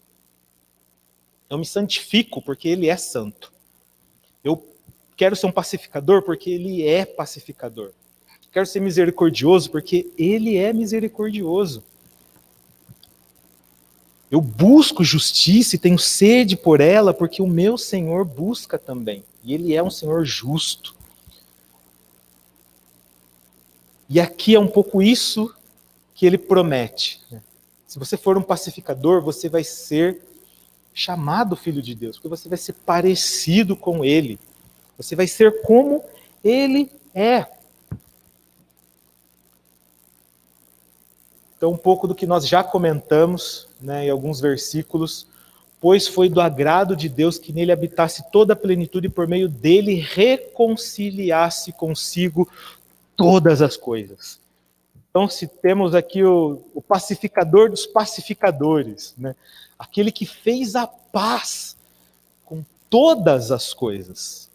[1.50, 3.52] Eu me santifico porque Ele é santo.
[5.22, 7.92] Quero ser um pacificador porque Ele é pacificador.
[8.52, 11.84] Quero ser misericordioso porque Ele é misericordioso.
[14.32, 19.24] Eu busco justiça e tenho sede por ela porque o meu Senhor busca também.
[19.44, 20.96] E Ele é um Senhor justo.
[24.10, 25.54] E aqui é um pouco isso
[26.16, 27.22] que ele promete.
[27.30, 27.44] Né?
[27.86, 30.20] Se você for um pacificador, você vai ser
[30.96, 34.40] chamado filho de Deus, porque você vai ser parecido com ele.
[35.02, 36.04] Você vai ser como
[36.44, 37.46] ele é.
[41.58, 45.28] Então, um pouco do que nós já comentamos né, em alguns versículos.
[45.80, 49.50] Pois foi do agrado de Deus que nele habitasse toda a plenitude e por meio
[49.50, 52.48] dele reconciliasse consigo
[53.16, 54.40] todas as coisas.
[55.10, 59.36] Então, se temos aqui o, o pacificador dos pacificadores, né?
[59.78, 61.76] aquele que fez a paz
[62.46, 64.51] com todas as coisas,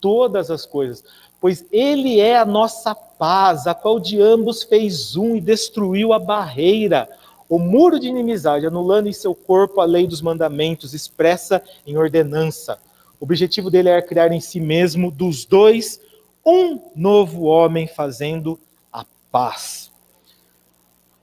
[0.00, 1.04] todas as coisas,
[1.40, 6.18] pois ele é a nossa paz, a qual de ambos fez um e destruiu a
[6.18, 7.08] barreira,
[7.48, 12.78] o muro de inimizade, anulando em seu corpo a lei dos mandamentos expressa em ordenança.
[13.20, 16.00] O objetivo dele é criar em si mesmo dos dois
[16.44, 18.58] um novo homem fazendo
[18.92, 19.90] a paz.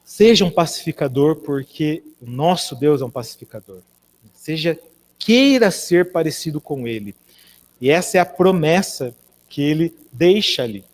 [0.04, 3.80] Seja um pacificador, porque o nosso Deus é um pacificador.
[4.34, 4.80] Seja,
[5.18, 7.16] queira ser parecido com ele.
[7.84, 9.14] E essa é a promessa
[9.50, 10.86] que ele deixa ali.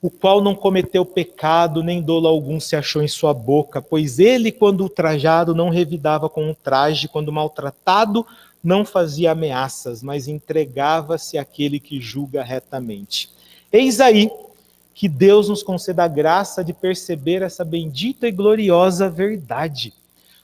[0.00, 4.50] O qual não cometeu pecado, nem dolo algum se achou em sua boca, pois ele,
[4.50, 8.26] quando ultrajado, não revidava com um traje, quando maltratado,
[8.64, 13.28] não fazia ameaças, mas entregava-se àquele que julga retamente.
[13.70, 14.30] Eis aí
[14.94, 19.92] que Deus nos conceda a graça de perceber essa bendita e gloriosa verdade,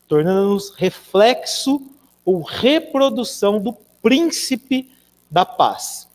[0.06, 1.80] tornando-nos reflexo
[2.22, 4.90] ou reprodução do príncipe
[5.30, 6.08] da paz.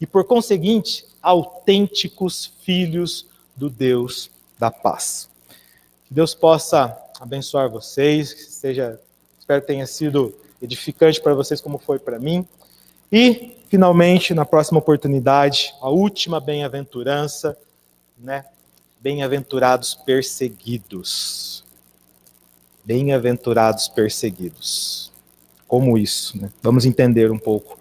[0.00, 3.26] E por conseguinte, autênticos filhos
[3.56, 5.28] do Deus da paz.
[6.06, 9.00] Que Deus possa abençoar vocês, que seja,
[9.38, 12.46] espero que tenha sido edificante para vocês como foi para mim.
[13.10, 17.56] E, finalmente, na próxima oportunidade, a última bem-aventurança,
[18.18, 18.44] né?
[19.00, 21.64] Bem-aventurados perseguidos.
[22.84, 25.05] Bem-aventurados perseguidos.
[25.66, 26.40] Como isso?
[26.40, 26.50] Né?
[26.62, 27.78] Vamos entender um pouco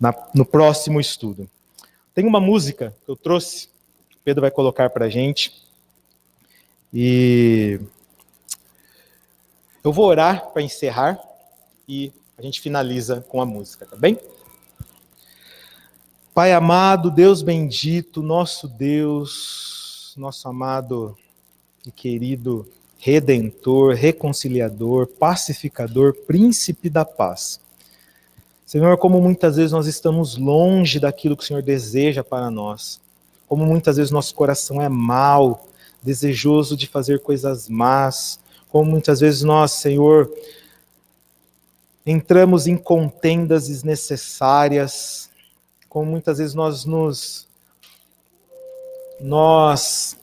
[0.00, 1.48] na, no próximo estudo.
[2.14, 3.68] Tem uma música que eu trouxe,
[4.14, 5.62] o Pedro vai colocar para gente.
[6.92, 7.80] E
[9.82, 11.18] eu vou orar para encerrar
[11.88, 14.18] e a gente finaliza com a música, tá bem?
[16.34, 21.16] Pai amado, Deus bendito, nosso Deus, nosso amado
[21.86, 22.66] e querido
[23.04, 27.60] redentor, reconciliador, pacificador, príncipe da paz.
[28.64, 33.00] Senhor, como muitas vezes nós estamos longe daquilo que o Senhor deseja para nós,
[33.48, 35.66] como muitas vezes nosso coração é mau,
[36.00, 38.38] desejoso de fazer coisas más,
[38.70, 40.32] como muitas vezes nós, Senhor,
[42.06, 45.28] entramos em contendas desnecessárias,
[45.88, 47.48] como muitas vezes nós nos
[49.20, 50.16] nós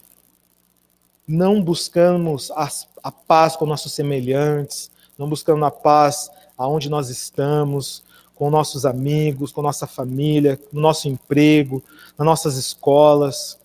[1.30, 2.68] não buscamos a,
[3.04, 8.02] a paz com nossos semelhantes, não buscamos a paz aonde nós estamos,
[8.34, 11.84] com nossos amigos, com nossa família, no nosso emprego,
[12.18, 13.60] nas nossas escolas.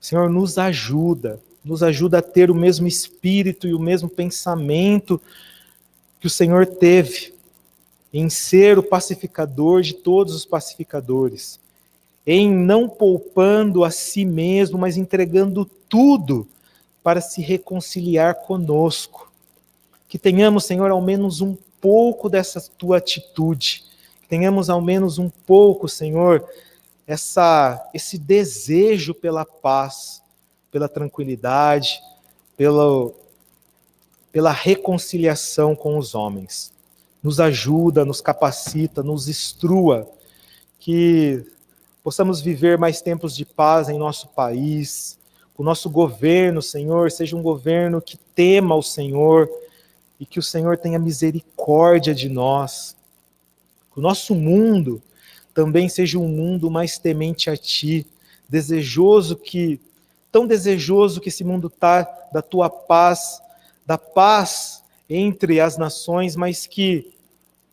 [0.00, 5.20] Senhor, nos ajuda, nos ajuda a ter o mesmo espírito e o mesmo pensamento
[6.20, 7.34] que o Senhor teve
[8.12, 11.58] em ser o pacificador de todos os pacificadores,
[12.24, 16.46] em não poupando a si mesmo, mas entregando tudo
[17.06, 19.30] para se reconciliar conosco.
[20.08, 23.84] Que tenhamos, Senhor, ao menos um pouco dessa tua atitude,
[24.22, 26.44] que tenhamos ao menos um pouco, Senhor,
[27.06, 30.20] essa esse desejo pela paz,
[30.68, 32.02] pela tranquilidade,
[32.56, 33.12] pela
[34.32, 36.72] pela reconciliação com os homens.
[37.22, 40.10] Nos ajuda, nos capacita, nos instrua,
[40.80, 41.46] que
[42.02, 45.16] possamos viver mais tempos de paz em nosso país,
[45.56, 49.48] o nosso governo, Senhor, seja um governo que tema o Senhor
[50.20, 52.94] e que o Senhor tenha misericórdia de nós.
[53.92, 55.02] Que o nosso mundo
[55.54, 58.06] também seja um mundo mais temente a Ti,
[58.48, 59.80] desejoso que
[60.30, 63.40] tão desejoso que esse mundo está da tua paz,
[63.86, 67.14] da paz entre as nações, mas que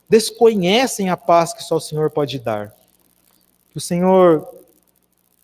[0.07, 2.73] desconhecem a paz que só o Senhor pode dar.
[3.71, 4.47] Que o Senhor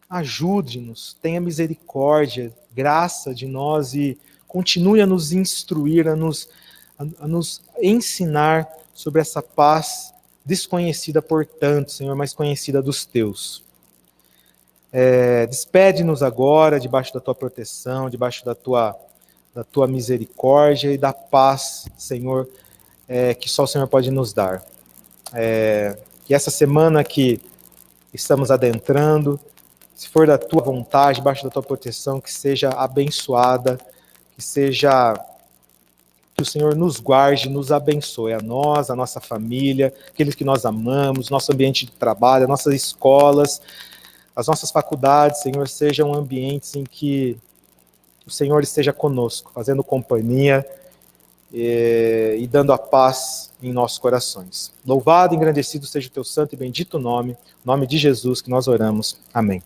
[0.10, 6.50] ajude-nos, tenha misericórdia, graça de nós e continue a nos instruir, a nos,
[6.98, 13.64] a, a nos ensinar sobre essa paz desconhecida por tanto, Senhor, mas conhecida dos teus.
[14.92, 19.00] É, Despede-nos agora debaixo da tua proteção, debaixo da tua,
[19.54, 22.50] da tua misericórdia e da paz, Senhor,
[23.08, 24.64] é, que só o Senhor pode nos dar.
[25.32, 25.96] É,
[26.26, 27.40] que essa semana que
[28.12, 29.40] estamos adentrando,
[30.00, 33.78] se for da tua vontade, debaixo da tua proteção, que seja abençoada,
[34.34, 35.14] que seja
[36.34, 40.64] que o Senhor nos guarde, nos abençoe, a nós, a nossa família, aqueles que nós
[40.64, 43.62] amamos, nosso ambiente de trabalho, nossas escolas,
[44.34, 47.38] as nossas faculdades, Senhor, sejam ambientes em que
[48.26, 50.66] o Senhor esteja conosco, fazendo companhia
[51.52, 54.72] e, e dando a paz em nossos corações.
[54.86, 57.36] Louvado e engrandecido seja o teu santo e bendito nome,
[57.66, 59.20] nome de Jesus que nós oramos.
[59.34, 59.62] Amém.